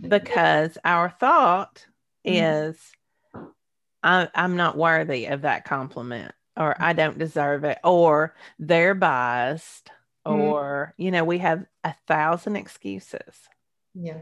Because 0.00 0.76
our 0.84 1.10
thought 1.10 1.86
mm-hmm. 2.26 2.70
is, 2.72 2.78
I, 4.02 4.28
I'm 4.34 4.56
not 4.56 4.76
worthy 4.76 5.26
of 5.26 5.42
that 5.42 5.64
compliment, 5.64 6.32
or 6.56 6.74
I 6.78 6.92
don't 6.92 7.18
deserve 7.18 7.64
it, 7.64 7.78
or 7.84 8.34
they're 8.58 8.94
biased, 8.94 9.90
mm-hmm. 10.26 10.40
or, 10.40 10.94
you 10.96 11.10
know, 11.10 11.24
we 11.24 11.38
have 11.38 11.64
a 11.84 11.94
thousand 12.06 12.56
excuses. 12.56 13.34
Yeah. 13.94 14.18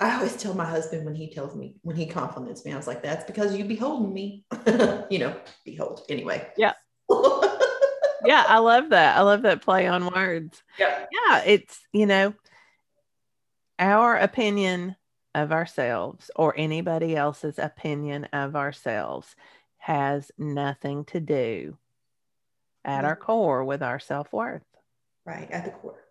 I 0.00 0.14
always 0.14 0.36
tell 0.36 0.54
my 0.54 0.64
husband 0.64 1.04
when 1.04 1.16
he 1.16 1.28
tells 1.28 1.56
me, 1.56 1.74
when 1.82 1.96
he 1.96 2.06
compliments 2.06 2.64
me, 2.64 2.72
I 2.72 2.76
was 2.76 2.86
like, 2.86 3.02
that's 3.02 3.24
because 3.24 3.56
you 3.56 3.64
beholding 3.64 4.12
me, 4.12 4.44
you 5.10 5.18
know, 5.18 5.36
behold. 5.64 6.02
Anyway. 6.08 6.46
Yeah. 6.56 6.74
yeah. 7.10 8.44
I 8.46 8.58
love 8.58 8.90
that. 8.90 9.16
I 9.16 9.22
love 9.22 9.42
that 9.42 9.62
play 9.62 9.88
on 9.88 10.06
words. 10.06 10.62
Yeah. 10.78 11.06
Yeah. 11.10 11.42
It's, 11.44 11.80
you 11.92 12.06
know, 12.06 12.34
our 13.80 14.16
opinion 14.16 14.94
of 15.34 15.50
ourselves 15.50 16.30
or 16.36 16.54
anybody 16.56 17.16
else's 17.16 17.58
opinion 17.58 18.26
of 18.26 18.54
ourselves 18.54 19.34
has 19.78 20.30
nothing 20.38 21.04
to 21.06 21.18
do 21.18 21.76
at 22.84 23.04
our 23.04 23.16
mm-hmm. 23.16 23.24
core 23.24 23.64
with 23.64 23.82
our 23.82 23.98
self-worth. 23.98 24.64
Right. 25.26 25.50
At 25.50 25.64
the 25.64 25.72
core. 25.72 26.04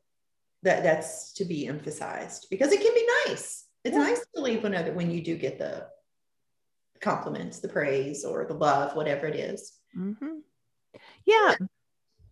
That 0.64 0.84
that's 0.84 1.34
to 1.34 1.46
be 1.46 1.68
emphasized 1.68 2.48
because 2.50 2.74
it 2.74 2.82
can 2.82 2.94
be 2.94 3.08
nice 3.28 3.67
it's 3.88 3.96
yeah. 3.96 4.04
nice 4.04 4.26
to 4.36 4.42
leave 4.42 4.66
another 4.66 4.94
when 4.94 5.10
you 5.10 5.22
do 5.22 5.38
get 5.38 5.58
the 5.58 5.88
compliments, 7.00 7.60
the 7.60 7.70
praise, 7.70 8.26
or 8.26 8.46
the 8.46 8.54
love, 8.54 8.96
whatever 8.96 9.28
it 9.28 9.36
is. 9.36 9.74
Mm-hmm. 9.98 10.40
Yeah. 11.26 11.56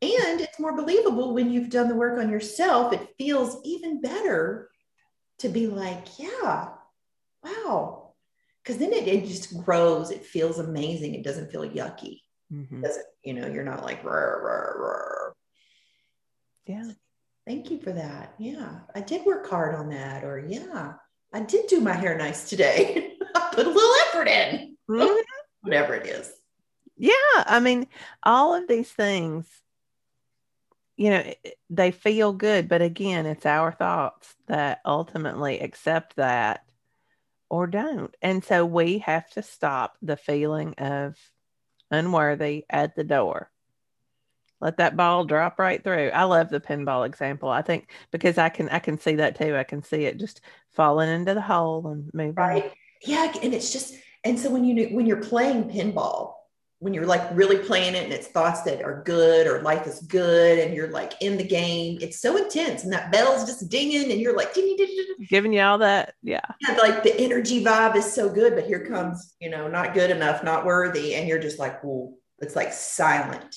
And 0.01 0.41
it's 0.41 0.59
more 0.59 0.75
believable 0.75 1.33
when 1.33 1.49
you've 1.49 1.69
done 1.69 1.87
the 1.87 1.95
work 1.95 2.19
on 2.19 2.29
yourself. 2.29 2.91
It 2.91 3.15
feels 3.17 3.61
even 3.63 4.01
better 4.01 4.69
to 5.39 5.49
be 5.49 5.67
like, 5.67 6.19
yeah, 6.19 6.69
wow. 7.41 8.13
Because 8.61 8.77
then 8.77 8.91
it, 8.91 9.07
it 9.07 9.25
just 9.25 9.57
grows. 9.63 10.11
It 10.11 10.25
feels 10.25 10.59
amazing. 10.59 11.15
It 11.15 11.23
doesn't 11.23 11.51
feel 11.51 11.69
yucky. 11.69 12.21
Mm-hmm. 12.51 12.81
Doesn't, 12.81 13.05
you 13.23 13.33
know, 13.33 13.47
you're 13.47 13.63
not 13.63 13.83
like, 13.83 14.03
rah, 14.03 14.11
rah, 14.11 14.71
rah. 14.75 15.31
yeah. 16.65 16.91
Thank 17.47 17.69
you 17.69 17.79
for 17.79 17.91
that. 17.91 18.33
Yeah. 18.39 18.79
I 18.93 19.01
did 19.01 19.25
work 19.25 19.47
hard 19.47 19.75
on 19.75 19.89
that. 19.89 20.23
Or, 20.23 20.39
yeah, 20.39 20.93
I 21.33 21.41
did 21.41 21.67
do 21.67 21.81
my 21.81 21.93
hair 21.93 22.17
nice 22.17 22.49
today. 22.49 23.13
I 23.35 23.49
put 23.53 23.65
a 23.65 23.69
little 23.69 23.95
effort 24.07 24.27
in, 24.27 24.77
mm-hmm. 24.89 25.15
whatever 25.61 25.95
it 25.95 26.07
is. 26.07 26.31
Yeah. 26.97 27.13
I 27.35 27.59
mean, 27.59 27.87
all 28.23 28.55
of 28.55 28.67
these 28.67 28.89
things, 28.89 29.47
you 30.95 31.09
know, 31.09 31.33
they 31.69 31.91
feel 31.91 32.31
good. 32.31 32.69
But 32.69 32.81
again, 32.81 33.25
it's 33.25 33.45
our 33.45 33.71
thoughts 33.71 34.33
that 34.47 34.79
ultimately 34.85 35.59
accept 35.59 36.15
that 36.15 36.63
or 37.49 37.67
don't. 37.67 38.15
And 38.21 38.43
so 38.43 38.65
we 38.65 38.99
have 38.99 39.29
to 39.31 39.41
stop 39.41 39.97
the 40.01 40.17
feeling 40.17 40.75
of 40.77 41.17
unworthy 41.91 42.65
at 42.69 42.95
the 42.95 43.03
door 43.03 43.51
let 44.61 44.77
that 44.77 44.95
ball 44.95 45.25
drop 45.25 45.59
right 45.59 45.83
through. 45.83 46.09
I 46.09 46.23
love 46.23 46.49
the 46.49 46.59
pinball 46.59 47.05
example. 47.05 47.49
I 47.49 47.61
think 47.61 47.91
because 48.11 48.37
I 48.37 48.49
can 48.49 48.69
I 48.69 48.79
can 48.79 48.97
see 48.97 49.15
that 49.15 49.37
too. 49.37 49.55
I 49.55 49.63
can 49.63 49.83
see 49.83 50.05
it 50.05 50.17
just 50.17 50.41
falling 50.71 51.09
into 51.09 51.33
the 51.33 51.41
hole 51.41 51.87
and 51.87 52.09
moving. 52.13 52.35
Right. 52.35 52.71
Yeah, 53.03 53.31
and 53.43 53.53
it's 53.53 53.71
just 53.71 53.95
and 54.23 54.39
so 54.39 54.49
when 54.49 54.63
you 54.63 54.87
when 54.87 55.05
you're 55.05 55.21
playing 55.21 55.69
pinball, 55.69 56.33
when 56.79 56.93
you're 56.93 57.05
like 57.05 57.21
really 57.33 57.57
playing 57.57 57.95
it 57.95 58.05
and 58.05 58.13
it's 58.13 58.27
thoughts 58.27 58.61
that 58.63 58.81
are 58.81 59.03
good 59.05 59.45
or 59.47 59.61
life 59.61 59.85
is 59.87 60.01
good 60.01 60.59
and 60.59 60.73
you're 60.73 60.89
like 60.89 61.13
in 61.21 61.37
the 61.37 61.43
game, 61.43 61.97
it's 62.01 62.19
so 62.19 62.37
intense 62.37 62.83
and 62.83 62.93
that 62.93 63.11
bell's 63.11 63.45
just 63.45 63.69
dinging 63.69 64.11
and 64.11 64.21
you're 64.21 64.35
like 64.35 64.53
ding, 64.53 64.75
ding, 64.77 64.87
ding, 64.87 65.27
giving 65.29 65.53
you 65.53 65.61
all 65.61 65.77
that. 65.77 66.13
Yeah. 66.23 66.41
yeah. 66.61 66.75
Like 66.75 67.03
the 67.03 67.17
energy 67.19 67.63
vibe 67.63 67.95
is 67.95 68.11
so 68.11 68.29
good, 68.29 68.55
but 68.55 68.65
here 68.65 68.85
comes, 68.85 69.35
you 69.39 69.49
know, 69.49 69.67
not 69.67 69.93
good 69.93 70.11
enough, 70.11 70.43
not 70.43 70.65
worthy. 70.65 71.15
And 71.15 71.27
you're 71.27 71.39
just 71.39 71.59
like, 71.59 71.83
well, 71.83 72.13
it's 72.39 72.55
like 72.55 72.73
silent 72.73 73.55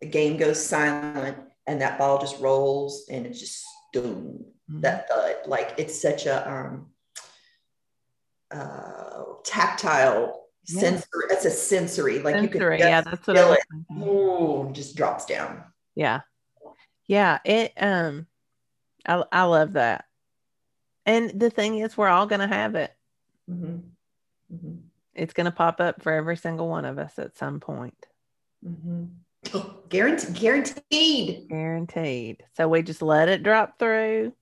the 0.00 0.06
game 0.06 0.36
goes 0.36 0.64
silent 0.64 1.36
and 1.66 1.80
that 1.80 1.98
ball 1.98 2.18
just 2.18 2.40
rolls 2.40 3.06
and 3.10 3.26
it's 3.26 3.40
just 3.40 3.64
boom, 3.92 4.44
mm-hmm. 4.70 4.80
that 4.80 5.08
thud. 5.08 5.36
Like 5.46 5.74
it's 5.78 6.00
such 6.00 6.26
a 6.26 6.50
um, 6.50 6.90
uh, 8.50 9.22
tactile 9.44 10.48
yeah. 10.68 10.80
sensory. 10.80 11.24
It's 11.30 11.44
a 11.44 11.50
sensory. 11.50 12.18
Like 12.18 12.34
sensory, 12.34 12.76
you 12.76 12.82
can 12.82 12.88
yeah, 12.88 13.00
that's 13.00 13.26
what 13.26 13.36
feel 13.36 13.52
it. 13.52 13.60
Ooh, 14.02 14.70
just 14.72 14.96
drops 14.96 15.24
down. 15.24 15.64
Yeah, 15.94 16.20
yeah. 17.06 17.38
It 17.44 17.72
um, 17.78 18.26
I 19.06 19.22
I 19.32 19.42
love 19.44 19.74
that. 19.74 20.04
And 21.06 21.38
the 21.38 21.50
thing 21.50 21.78
is, 21.78 21.96
we're 21.96 22.08
all 22.08 22.26
gonna 22.26 22.48
have 22.48 22.74
it. 22.74 22.92
Mm-hmm. 23.50 24.54
Mm-hmm. 24.54 24.74
It's 25.14 25.34
gonna 25.34 25.52
pop 25.52 25.80
up 25.80 26.02
for 26.02 26.12
every 26.12 26.36
single 26.36 26.68
one 26.68 26.84
of 26.84 26.98
us 26.98 27.18
at 27.18 27.36
some 27.36 27.60
point. 27.60 28.06
Guaranteed, 29.88 30.34
guaranteed. 30.34 31.48
Guaranteed. 31.48 32.42
So 32.56 32.66
we 32.66 32.82
just 32.82 33.02
let 33.02 33.28
it 33.28 33.44
drop 33.44 33.78
through 33.78 34.32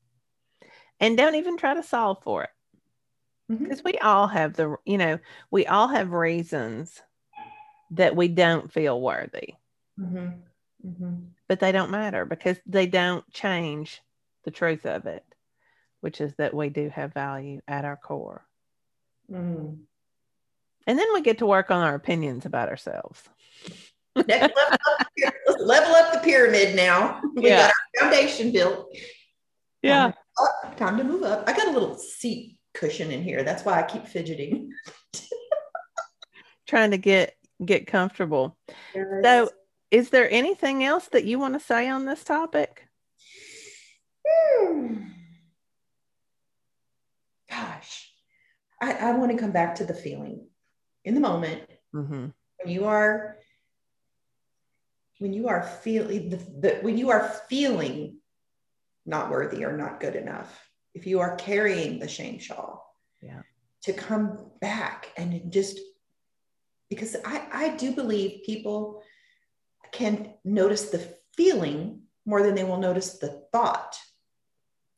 and 0.99 1.17
don't 1.17 1.35
even 1.35 1.59
try 1.59 1.75
to 1.75 1.83
solve 1.83 2.23
for 2.23 2.45
it. 2.45 2.51
Because 3.49 3.81
mm-hmm. 3.81 3.89
we 3.93 3.99
all 3.99 4.29
have 4.29 4.55
the, 4.55 4.77
you 4.87 4.97
know, 4.97 5.19
we 5.51 5.67
all 5.67 5.89
have 5.89 6.13
reasons 6.13 7.03
that 7.91 8.17
we 8.17 8.29
don't 8.29 8.73
feel 8.73 8.99
worthy. 8.99 9.55
Mm-hmm. 10.01 10.89
Mm-hmm. 10.89 11.15
But 11.49 11.61
they 11.61 11.73
don't 11.73 11.91
matter 11.91 12.25
because 12.25 12.57
they 12.65 12.87
don't 12.87 13.29
change 13.31 14.01
the 14.45 14.51
truth 14.51 14.87
of 14.87 15.07
it, 15.07 15.25
which 16.01 16.21
is 16.21 16.35
that 16.37 16.55
we 16.55 16.71
do 16.71 16.89
have 16.89 17.13
value 17.13 17.61
at 17.69 17.85
our 17.85 17.97
core. 17.97 18.47
Mm-hmm. 19.31 19.75
And 20.87 20.99
then 20.99 21.07
we 21.13 21.21
get 21.21 21.39
to 21.39 21.47
work 21.47 21.71
on 21.71 21.83
our 21.83 21.95
opinions 21.95 22.47
about 22.47 22.69
ourselves. 22.69 23.23
Next 24.27 24.55
level 24.57 24.79
up, 24.83 25.61
level 25.61 25.95
up 25.95 26.13
the 26.13 26.21
pyramid 26.21 26.77
now. 26.77 27.21
We 27.35 27.49
yeah. 27.49 27.69
got 27.69 27.73
our 27.73 28.11
foundation 28.11 28.53
built. 28.53 28.95
Yeah. 29.83 30.13
Time 30.13 30.15
to, 30.71 30.77
time 30.77 30.99
to 30.99 31.05
move 31.05 31.23
up. 31.23 31.49
I 31.49 31.53
got 31.57 31.69
a 31.69 31.73
little 31.73 31.97
seat 31.97 32.59
cushion 32.75 33.11
in 33.11 33.23
here. 33.23 33.43
That's 33.43 33.65
why 33.65 33.79
I 33.79 33.83
keep 33.83 34.07
fidgeting. 34.07 34.73
Trying 36.67 36.93
to 36.93 36.99
get 36.99 37.37
get 37.65 37.87
comfortable. 37.87 38.57
Yes. 38.95 39.07
So 39.23 39.51
is 39.91 40.11
there 40.11 40.31
anything 40.31 40.85
else 40.85 41.09
that 41.09 41.25
you 41.25 41.39
want 41.39 41.55
to 41.55 41.61
say 41.61 41.89
on 41.89 42.07
this 42.07 42.25
topic? 42.25 42.89
Hmm. 44.27 44.95
Gosh, 47.51 48.11
I, 48.81 48.93
I 48.93 49.13
want 49.13 49.33
to 49.33 49.37
come 49.37 49.53
back 49.53 49.75
to 49.77 49.85
the 49.85 49.93
feeling 49.93 50.47
in 51.05 51.15
the 51.15 51.21
moment. 51.21 51.63
Mm-hmm. 51.95 52.29
When 52.63 52.75
you 52.75 52.87
are 52.87 53.37
when 55.23 55.33
you 55.33 55.49
are 55.49 55.63
feeling 55.63 56.31
the, 56.31 56.37
the, 56.37 56.79
when 56.83 56.99
you 56.99 57.11
are 57.11 57.29
feeling 57.49 58.19
not 59.07 59.31
worthy 59.31 59.65
or 59.65 59.77
not 59.77 60.01
good 60.01 60.17
enough 60.17 60.69
if 60.95 61.07
you 61.07 61.21
are 61.21 61.37
carrying 61.37 61.99
the 61.99 62.09
shame 62.09 62.39
shawl 62.39 62.85
yeah. 63.23 63.43
to 63.83 63.93
come 63.93 64.51
back 64.61 65.09
and 65.17 65.53
just 65.53 65.79
because 66.91 67.17
i 67.25 67.47
i 67.53 67.77
do 67.77 67.93
believe 67.93 68.45
people 68.45 69.03
can 69.93 70.35
notice 70.45 70.91
the 70.91 71.15
feeling 71.37 72.03
more 72.27 72.43
than 72.43 72.55
they 72.55 72.65
will 72.65 72.79
notice 72.79 73.19
the 73.19 73.45
thought. 73.53 73.97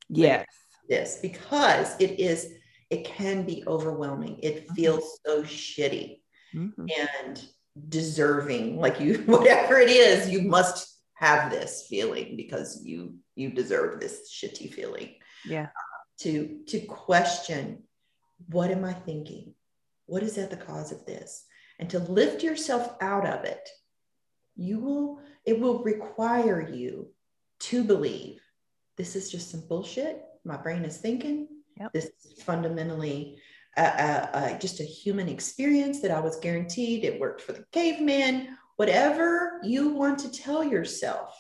Yes. 0.09 0.47
This 0.89 1.19
because 1.23 1.97
it 1.99 2.21
is 2.21 2.53
it 2.91 3.05
can 3.05 3.45
be 3.45 3.65
overwhelming. 3.67 4.39
It 4.43 4.65
mm-hmm. 4.65 4.75
feels 4.75 5.19
so 5.25 5.43
shitty. 5.43 6.21
Mm-hmm. 6.55 6.87
and 7.27 7.45
deserving 7.89 8.79
like 8.79 9.01
you 9.01 9.19
whatever 9.27 9.79
it 9.79 9.91
is 9.91 10.31
you 10.31 10.43
must 10.43 10.97
have 11.15 11.51
this 11.51 11.87
feeling 11.89 12.37
because 12.37 12.85
you 12.85 13.15
you 13.35 13.51
deserve 13.51 14.01
this 14.01 14.31
shitty 14.33 14.73
feeling 14.73 15.15
yeah 15.45 15.65
uh, 15.65 16.05
to 16.19 16.61
to 16.67 16.81
question 16.81 17.83
what 18.49 18.71
am 18.71 18.85
I 18.85 18.93
thinking? 18.93 19.55
What 20.07 20.23
is 20.23 20.39
at 20.39 20.51
the 20.51 20.57
cause 20.57 20.93
of 20.93 21.07
this? 21.07 21.45
And 21.79 21.89
to 21.91 21.99
lift 21.99 22.43
yourself 22.43 22.97
out 23.01 23.27
of 23.27 23.45
it, 23.45 23.69
you 24.57 24.79
will, 24.79 25.21
it 25.45 25.59
will 25.59 25.83
require 25.83 26.61
you 26.61 27.09
to 27.61 27.83
believe 27.85 28.41
this 28.97 29.17
is 29.17 29.31
just 29.31 29.51
some 29.51 29.67
bullshit. 29.67 30.23
My 30.45 30.57
brain 30.57 30.85
is 30.85 30.99
thinking. 30.99 31.49
Yep. 31.81 31.93
This 31.93 32.05
is 32.05 32.43
fundamentally 32.43 33.39
uh, 33.77 33.81
uh, 33.81 34.29
uh, 34.33 34.59
just 34.59 34.81
a 34.81 34.85
human 34.85 35.29
experience 35.29 36.01
that 36.01 36.11
I 36.11 36.21
was 36.21 36.37
guaranteed. 36.37 37.05
It 37.05 37.21
worked 37.21 37.41
for 37.41 37.53
the 37.53 37.65
caveman. 37.73 38.57
Whatever 38.77 39.61
you 39.63 39.91
want 39.91 40.19
to 40.21 40.31
tell 40.31 40.65
yourself, 40.65 41.35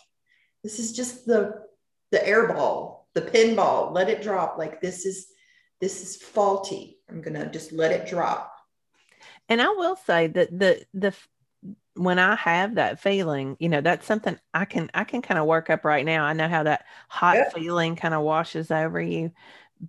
this 0.62 0.78
is 0.78 0.92
just 0.92 1.26
the 1.26 1.62
the 2.10 2.26
air 2.26 2.48
ball, 2.48 3.08
the 3.14 3.22
pinball. 3.22 3.92
Let 3.92 4.08
it 4.08 4.22
drop. 4.22 4.56
Like 4.58 4.80
this 4.80 5.04
is 5.06 5.28
this 5.80 6.02
is 6.02 6.16
faulty. 6.16 6.98
I'm 7.08 7.20
gonna 7.20 7.50
just 7.50 7.72
let 7.72 7.92
it 7.92 8.06
drop. 8.06 8.52
And 9.48 9.60
I 9.60 9.68
will 9.68 9.96
say 9.96 10.28
that 10.28 10.58
the 10.58 10.84
the 10.94 11.14
when 11.96 12.18
I 12.18 12.34
have 12.34 12.74
that 12.74 13.00
feeling, 13.00 13.56
you 13.60 13.68
know, 13.68 13.80
that's 13.80 14.06
something 14.06 14.38
I 14.52 14.64
can 14.64 14.90
I 14.94 15.04
can 15.04 15.22
kind 15.22 15.38
of 15.38 15.46
work 15.46 15.70
up 15.70 15.84
right 15.84 16.04
now. 16.04 16.24
I 16.24 16.32
know 16.32 16.48
how 16.48 16.64
that 16.64 16.84
hot 17.08 17.36
yep. 17.36 17.54
feeling 17.54 17.96
kind 17.96 18.14
of 18.14 18.22
washes 18.22 18.70
over 18.70 19.00
you. 19.00 19.32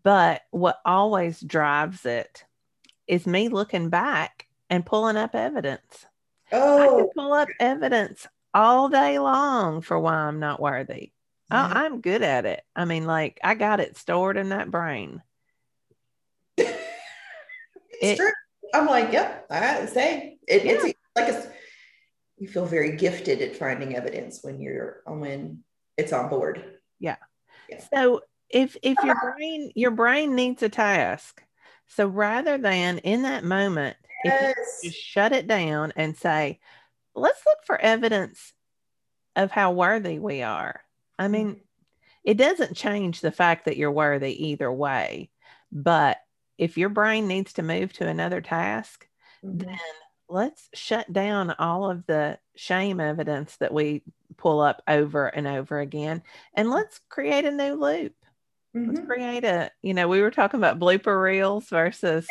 But 0.04 0.42
what 0.52 0.80
always 0.86 1.40
drives 1.40 2.06
it 2.06 2.44
is 3.08 3.28
me 3.28 3.50
looking 3.50 3.90
back 3.90 4.48
and 4.70 4.86
pulling 4.86 5.18
up 5.18 5.36
evidence. 5.36 6.06
Oh, 6.52 6.80
I 6.80 6.88
can 6.88 7.10
pull 7.16 7.34
up 7.34 7.50
evidence 7.60 8.28
all 8.54 8.90
day 8.90 9.20
long 9.20 9.82
for 9.82 10.00
why 10.00 10.16
I'm 10.16 10.40
not 10.40 10.60
worthy. 10.60 11.12
Oh, 11.52 11.58
I'm 11.58 12.02
good 12.02 12.24
at 12.24 12.46
it. 12.46 12.64
I 12.76 12.86
mean, 12.86 13.06
like 13.06 13.40
I 13.44 13.54
got 13.54 13.80
it 13.80 13.98
stored 13.98 14.38
in 14.38 14.50
that 14.50 14.72
brain. 14.72 15.22
it's 16.58 16.80
it, 18.02 18.18
true. 18.18 18.32
I'm 18.74 18.88
like, 18.88 19.12
yep, 19.14 19.46
I 19.50 19.86
say 19.86 20.38
it, 20.48 20.66
yeah. 20.66 20.72
it's 20.74 20.98
like 21.16 21.30
a, 21.30 21.52
you 22.38 22.48
feel 22.48 22.66
very 22.66 22.98
gifted 22.98 23.42
at 23.42 23.56
finding 23.56 23.96
evidence 23.96 24.40
when 24.42 24.60
you're 24.60 25.02
when 25.06 25.64
it's 25.98 26.14
on 26.14 26.30
board. 26.30 26.80
Yeah. 27.00 27.18
yeah. 27.70 27.84
So 27.94 28.22
if 28.50 28.78
if 28.82 28.98
your 29.04 29.16
brain 29.16 29.72
your 29.76 29.92
brain 29.92 30.36
needs 30.36 30.64
a 30.64 30.70
task, 30.70 31.44
so 31.88 32.08
rather 32.08 32.58
than 32.58 33.00
in 33.00 33.24
that 33.24 33.44
moment, 33.44 33.98
yes. 34.24 34.56
if 34.58 34.84
you 34.86 34.92
shut 34.92 35.32
it 35.32 35.48
down 35.48 35.94
and 35.96 36.18
say, 36.18 36.60
let's 37.16 37.42
look 37.46 37.60
for 37.66 37.80
evidence 37.80 38.54
of 39.36 39.52
how 39.52 39.72
worthy 39.72 40.20
we 40.20 40.42
are. 40.42 40.82
I 41.18 41.28
mean, 41.28 41.48
mm-hmm. 41.48 41.60
it 42.24 42.38
doesn't 42.38 42.76
change 42.76 43.22
the 43.22 43.32
fact 43.32 43.66
that 43.66 43.78
you're 43.78 43.92
worthy 43.92 44.48
either 44.48 44.72
way. 44.72 45.30
But 45.72 46.18
if 46.58 46.78
your 46.78 46.90
brain 46.90 47.28
needs 47.28 47.54
to 47.54 47.64
move 47.64 47.94
to 47.94 48.08
another 48.08 48.42
task, 48.42 49.08
mm-hmm. 49.44 49.58
then 49.58 49.80
let's 50.28 50.70
shut 50.74 51.12
down 51.12 51.52
all 51.60 51.90
of 51.90 52.06
the 52.06 52.40
shame 52.56 53.00
evidence 53.00 53.58
that 53.58 53.74
we 53.74 54.04
pull 54.38 54.60
up 54.60 54.82
over 54.88 55.28
and 55.28 55.48
over 55.48 55.80
again 55.80 56.24
and 56.56 56.72
let's 56.72 57.00
create 57.10 57.46
a 57.46 57.52
new 57.52 57.76
loop. 57.76 58.14
Mm-hmm. 58.76 58.92
Let's 58.92 59.06
create 59.06 59.44
a, 59.46 59.72
you 59.82 59.94
know, 59.94 60.08
we 60.08 60.22
were 60.22 60.32
talking 60.32 60.60
about 60.60 60.80
blooper 60.80 61.22
reels 61.22 61.68
versus 61.70 62.28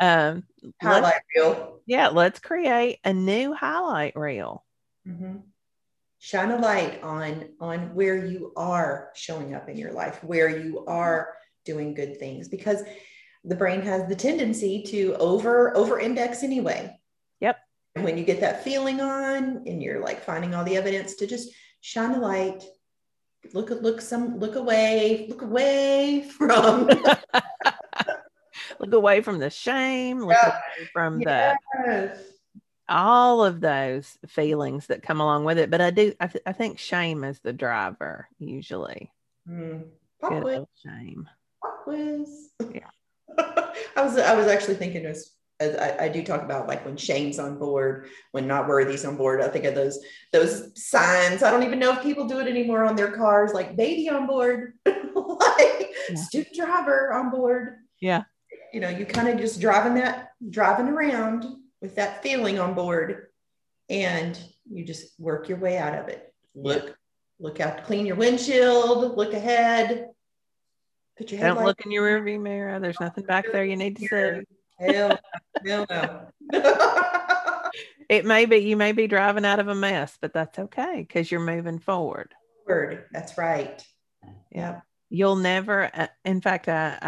yeah. 0.00 0.32
um 0.32 0.44
highlight 0.82 1.20
reel. 1.36 1.80
Yeah, 1.86 2.08
let's 2.08 2.40
create 2.40 2.98
a 3.04 3.12
new 3.12 3.52
highlight 3.52 4.16
reel. 4.16 4.64
Mm-hmm 5.06 5.40
shine 6.24 6.50
a 6.52 6.56
light 6.56 7.02
on 7.02 7.46
on 7.60 7.94
where 7.94 8.16
you 8.24 8.50
are 8.56 9.10
showing 9.14 9.54
up 9.54 9.68
in 9.68 9.76
your 9.76 9.92
life 9.92 10.24
where 10.24 10.48
you 10.48 10.82
are 10.86 11.34
doing 11.66 11.92
good 11.92 12.18
things 12.18 12.48
because 12.48 12.82
the 13.44 13.54
brain 13.54 13.82
has 13.82 14.08
the 14.08 14.16
tendency 14.16 14.82
to 14.82 15.14
over 15.18 15.76
over 15.76 16.00
index 16.00 16.42
anyway 16.42 16.90
yep 17.40 17.58
when 17.96 18.16
you 18.16 18.24
get 18.24 18.40
that 18.40 18.64
feeling 18.64 19.02
on 19.02 19.64
and 19.66 19.82
you're 19.82 20.00
like 20.00 20.24
finding 20.24 20.54
all 20.54 20.64
the 20.64 20.78
evidence 20.78 21.16
to 21.16 21.26
just 21.26 21.50
shine 21.82 22.12
a 22.12 22.18
light 22.18 22.64
look 23.52 23.70
at 23.70 23.82
look 23.82 24.00
some 24.00 24.38
look 24.38 24.56
away 24.56 25.26
look 25.28 25.42
away 25.42 26.24
from 26.36 26.86
look 28.78 28.92
away 28.92 29.20
from 29.20 29.38
the 29.38 29.50
shame 29.50 30.20
look 30.20 30.30
yeah. 30.30 30.48
away 30.48 30.88
from 30.92 31.20
yes. 31.20 31.56
the 31.76 32.34
all 32.88 33.44
of 33.44 33.60
those 33.60 34.18
feelings 34.26 34.86
that 34.86 35.02
come 35.02 35.20
along 35.20 35.44
with 35.44 35.58
it. 35.58 35.70
But 35.70 35.80
I 35.80 35.90
do, 35.90 36.12
I, 36.20 36.26
th- 36.26 36.44
I 36.46 36.52
think 36.52 36.78
shame 36.78 37.24
is 37.24 37.40
the 37.40 37.52
driver 37.52 38.28
usually. 38.38 39.10
Mm. 39.48 39.84
Good 40.22 40.66
shame. 40.82 41.28
Pop 41.62 41.84
quiz. 41.84 42.50
Yeah. 42.72 42.90
I 43.96 44.02
was, 44.02 44.18
I 44.18 44.34
was 44.34 44.46
actually 44.46 44.74
thinking 44.74 45.06
as, 45.06 45.30
as 45.60 45.76
I, 45.76 46.04
I, 46.04 46.08
do 46.08 46.22
talk 46.22 46.42
about 46.42 46.66
like 46.66 46.84
when 46.84 46.96
shame's 46.96 47.38
on 47.38 47.58
board, 47.58 48.08
when 48.32 48.46
not 48.46 48.66
worthy's 48.66 49.04
on 49.04 49.16
board. 49.16 49.40
I 49.40 49.48
think 49.48 49.64
of 49.64 49.74
those, 49.74 49.98
those 50.32 50.70
signs. 50.74 51.42
I 51.42 51.50
don't 51.50 51.62
even 51.62 51.78
know 51.78 51.92
if 51.92 52.02
people 52.02 52.26
do 52.26 52.40
it 52.40 52.48
anymore 52.48 52.84
on 52.84 52.96
their 52.96 53.12
cars, 53.12 53.52
like 53.52 53.76
baby 53.76 54.08
on 54.08 54.26
board, 54.26 54.74
like 54.86 54.96
yeah. 56.10 56.16
student 56.16 56.56
driver 56.56 57.12
on 57.12 57.30
board. 57.30 57.76
Yeah. 58.00 58.24
You 58.72 58.80
know, 58.80 58.88
you 58.88 59.06
kind 59.06 59.28
of 59.28 59.38
just 59.38 59.60
driving 59.60 59.94
that, 59.94 60.30
driving 60.50 60.88
around 60.88 61.44
with 61.80 61.94
that 61.96 62.22
feeling 62.22 62.58
on 62.58 62.74
board 62.74 63.26
and 63.88 64.38
you 64.68 64.84
just 64.84 65.18
work 65.20 65.48
your 65.48 65.58
way 65.58 65.78
out 65.78 65.96
of 65.96 66.08
it. 66.08 66.32
Look, 66.56 66.96
look 67.38 67.60
out 67.60 67.84
clean 67.84 68.06
your 68.06 68.16
windshield, 68.16 69.16
look 69.16 69.34
ahead. 69.34 70.08
Put 71.16 71.30
your 71.30 71.40
head 71.40 71.54
Don't 71.54 71.64
look 71.64 71.80
in 71.84 71.92
your 71.92 72.20
rearview 72.20 72.40
mirror. 72.40 72.80
There's 72.80 72.98
nothing 72.98 73.24
back 73.24 73.46
there 73.52 73.64
you 73.64 73.76
need 73.76 73.96
to 73.98 74.08
see. 74.08 74.53
Hell, 74.78 75.18
hell 75.64 75.86
no. 75.88 76.28
it 78.08 78.24
may 78.24 78.44
be 78.44 78.56
you 78.58 78.76
may 78.76 78.92
be 78.92 79.06
driving 79.06 79.44
out 79.44 79.60
of 79.60 79.68
a 79.68 79.74
mess, 79.74 80.16
but 80.20 80.32
that's 80.32 80.58
okay 80.58 81.04
because 81.06 81.30
you're 81.30 81.40
moving 81.40 81.78
forward. 81.78 82.34
Forward. 82.66 83.04
That's 83.12 83.38
right. 83.38 83.82
Yeah. 84.50 84.80
You'll 85.10 85.36
never. 85.36 85.90
Uh, 85.94 86.08
in 86.24 86.40
fact, 86.40 86.68
I 86.68 86.98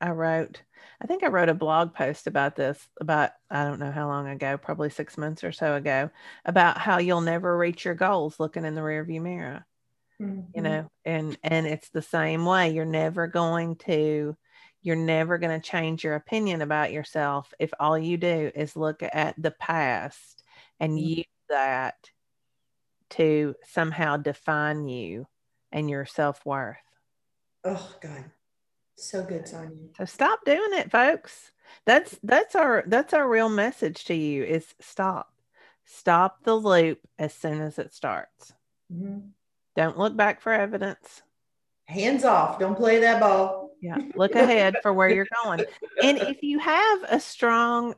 I, 0.00 0.06
I 0.06 0.10
wrote 0.10 0.62
I 1.02 1.06
think 1.06 1.24
I 1.24 1.28
wrote 1.28 1.48
a 1.48 1.54
blog 1.54 1.94
post 1.94 2.28
about 2.28 2.54
this 2.54 2.86
about 3.00 3.30
I 3.50 3.64
don't 3.64 3.80
know 3.80 3.90
how 3.90 4.06
long 4.06 4.28
ago, 4.28 4.56
probably 4.56 4.88
six 4.88 5.18
months 5.18 5.42
or 5.42 5.50
so 5.50 5.74
ago, 5.74 6.10
about 6.44 6.78
how 6.78 6.98
you'll 6.98 7.22
never 7.22 7.56
reach 7.58 7.84
your 7.84 7.94
goals 7.94 8.38
looking 8.38 8.64
in 8.64 8.76
the 8.76 8.82
rearview 8.82 9.20
mirror. 9.20 9.66
Mm-hmm. 10.20 10.42
You 10.54 10.62
know, 10.62 10.90
and 11.04 11.36
and 11.42 11.66
it's 11.66 11.88
the 11.88 12.02
same 12.02 12.44
way. 12.44 12.70
You're 12.70 12.84
never 12.84 13.26
going 13.26 13.76
to 13.86 14.36
you're 14.82 14.96
never 14.96 15.38
going 15.38 15.58
to 15.58 15.66
change 15.66 16.04
your 16.04 16.14
opinion 16.14 16.60
about 16.60 16.92
yourself 16.92 17.52
if 17.58 17.72
all 17.78 17.96
you 17.96 18.16
do 18.16 18.50
is 18.54 18.76
look 18.76 19.02
at 19.02 19.34
the 19.40 19.52
past 19.52 20.42
and 20.80 20.92
mm-hmm. 20.92 21.18
use 21.18 21.26
that 21.48 22.10
to 23.10 23.54
somehow 23.64 24.16
define 24.16 24.88
you 24.88 25.26
and 25.70 25.88
your 25.88 26.04
self-worth. 26.04 26.76
Oh 27.64 27.94
God. 28.00 28.24
So 28.96 29.22
good, 29.22 29.48
Sonya. 29.48 29.70
So 29.96 30.04
stop 30.04 30.44
doing 30.44 30.72
it, 30.72 30.90
folks. 30.90 31.52
That's 31.86 32.18
that's 32.22 32.54
our 32.54 32.84
that's 32.86 33.14
our 33.14 33.28
real 33.28 33.48
message 33.48 34.04
to 34.06 34.14
you 34.14 34.44
is 34.44 34.74
stop. 34.80 35.32
Stop 35.84 36.44
the 36.44 36.54
loop 36.54 37.00
as 37.18 37.32
soon 37.34 37.60
as 37.60 37.78
it 37.78 37.92
starts. 37.92 38.52
Mm-hmm. 38.92 39.28
Don't 39.76 39.98
look 39.98 40.16
back 40.16 40.40
for 40.40 40.52
evidence. 40.52 41.22
Hands 41.86 42.24
off. 42.24 42.58
Don't 42.58 42.76
play 42.76 43.00
that 43.00 43.20
ball. 43.20 43.61
Yeah. 43.82 43.98
Look 44.14 44.34
ahead 44.34 44.76
for 44.80 44.94
where 44.94 45.10
you're 45.10 45.28
going. 45.44 45.64
And 46.02 46.18
if 46.18 46.42
you 46.42 46.58
have 46.58 47.02
a 47.08 47.20
strong 47.20 47.94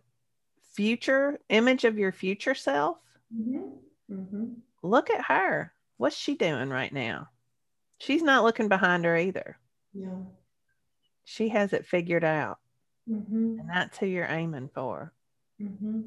future 0.72 1.38
image 1.48 1.84
of 1.84 1.98
your 1.98 2.10
future 2.10 2.56
self, 2.56 2.98
mm-hmm. 3.32 3.68
Mm-hmm. 4.12 4.44
look 4.82 5.10
at 5.10 5.26
her. 5.26 5.72
What's 5.98 6.16
she 6.16 6.34
doing 6.34 6.70
right 6.70 6.92
now? 6.92 7.28
She's 7.98 8.22
not 8.22 8.42
looking 8.42 8.68
behind 8.68 9.04
her 9.04 9.16
either. 9.16 9.58
Yeah 9.92 10.22
she 11.24 11.48
has 11.48 11.72
it 11.72 11.86
figured 11.86 12.24
out. 12.24 12.58
Mm-hmm. 13.10 13.60
And 13.60 13.68
that's 13.68 13.98
who 13.98 14.06
you're 14.06 14.26
aiming 14.26 14.70
for. 14.72 15.12
Mm-hmm. 15.60 16.02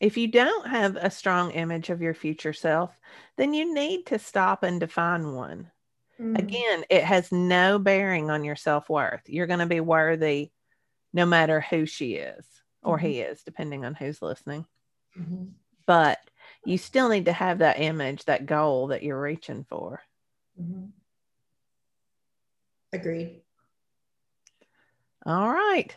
If 0.00 0.16
you 0.16 0.28
don't 0.28 0.66
have 0.66 0.96
a 0.96 1.10
strong 1.10 1.50
image 1.50 1.90
of 1.90 2.00
your 2.00 2.14
future 2.14 2.54
self, 2.54 2.98
then 3.36 3.52
you 3.52 3.74
need 3.74 4.06
to 4.06 4.18
stop 4.18 4.62
and 4.62 4.80
define 4.80 5.34
one. 5.34 5.70
Mm-hmm. 6.20 6.36
Again, 6.36 6.84
it 6.90 7.02
has 7.02 7.32
no 7.32 7.78
bearing 7.78 8.30
on 8.30 8.44
your 8.44 8.56
self 8.56 8.90
worth. 8.90 9.22
You're 9.26 9.46
going 9.46 9.60
to 9.60 9.66
be 9.66 9.80
worthy 9.80 10.50
no 11.12 11.24
matter 11.24 11.60
who 11.60 11.86
she 11.86 12.14
is 12.14 12.44
or 12.82 12.98
he 12.98 13.14
mm-hmm. 13.14 13.32
is, 13.32 13.42
depending 13.42 13.84
on 13.84 13.94
who's 13.94 14.20
listening. 14.20 14.66
Mm-hmm. 15.18 15.44
But 15.86 16.18
you 16.64 16.78
still 16.78 17.08
need 17.08 17.24
to 17.24 17.32
have 17.32 17.58
that 17.58 17.80
image, 17.80 18.24
that 18.26 18.46
goal 18.46 18.88
that 18.88 19.02
you're 19.02 19.20
reaching 19.20 19.64
for. 19.68 20.02
Mm-hmm. 20.60 20.86
Agreed. 22.92 23.40
All 25.24 25.50
right. 25.50 25.94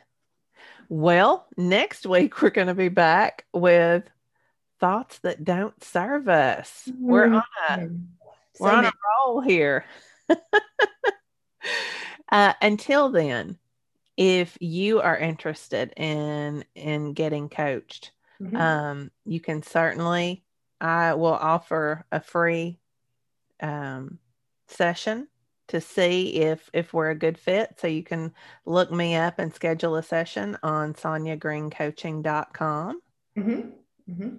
Well, 0.87 1.47
next 1.57 2.05
week 2.05 2.41
we're 2.41 2.49
going 2.49 2.67
to 2.67 2.73
be 2.73 2.89
back 2.89 3.45
with 3.53 4.03
thoughts 4.79 5.19
that 5.19 5.43
don't 5.43 5.81
serve 5.83 6.29
us. 6.29 6.83
Mm-hmm. 6.89 7.05
We're 7.05 7.25
on 7.25 7.43
a 7.69 7.89
so 8.55 8.65
we're 8.65 8.71
on 8.71 8.85
a 8.85 8.91
roll 9.25 9.41
here. 9.41 9.85
uh, 12.31 12.53
until 12.61 13.09
then, 13.09 13.57
if 14.17 14.57
you 14.59 15.01
are 15.01 15.17
interested 15.17 15.93
in 15.97 16.63
in 16.75 17.13
getting 17.13 17.49
coached, 17.49 18.11
mm-hmm. 18.41 18.55
um, 18.55 19.11
you 19.25 19.39
can 19.39 19.63
certainly. 19.63 20.43
I 20.81 21.13
will 21.13 21.33
offer 21.33 22.05
a 22.11 22.19
free 22.19 22.79
um, 23.61 24.19
session 24.67 25.27
to 25.69 25.81
see 25.81 26.35
if 26.35 26.69
if 26.73 26.93
we're 26.93 27.11
a 27.11 27.15
good 27.15 27.37
fit. 27.37 27.75
So 27.79 27.87
you 27.87 28.03
can 28.03 28.33
look 28.65 28.91
me 28.91 29.15
up 29.15 29.39
and 29.39 29.53
schedule 29.53 29.95
a 29.95 30.03
session 30.03 30.57
on 30.61 30.93
SoniaGreenCoaching.com. 30.93 33.01
Mm-hmm. 33.37 34.11
Mm-hmm. 34.11 34.35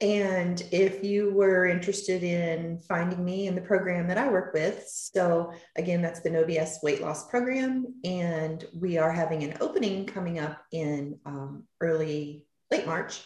And 0.00 0.60
if 0.72 1.04
you 1.04 1.32
were 1.32 1.66
interested 1.66 2.24
in 2.24 2.80
finding 2.88 3.24
me 3.24 3.46
in 3.46 3.54
the 3.54 3.60
program 3.60 4.08
that 4.08 4.18
I 4.18 4.28
work 4.28 4.52
with, 4.54 4.84
so 4.88 5.52
again, 5.76 6.02
that's 6.02 6.18
the 6.20 6.30
NoBS 6.30 6.82
weight 6.82 7.00
loss 7.02 7.28
program. 7.28 7.94
And 8.04 8.64
we 8.72 8.98
are 8.98 9.12
having 9.12 9.44
an 9.44 9.56
opening 9.60 10.06
coming 10.06 10.40
up 10.40 10.60
in 10.72 11.20
um, 11.26 11.64
early, 11.80 12.44
late 12.70 12.86
March. 12.86 13.20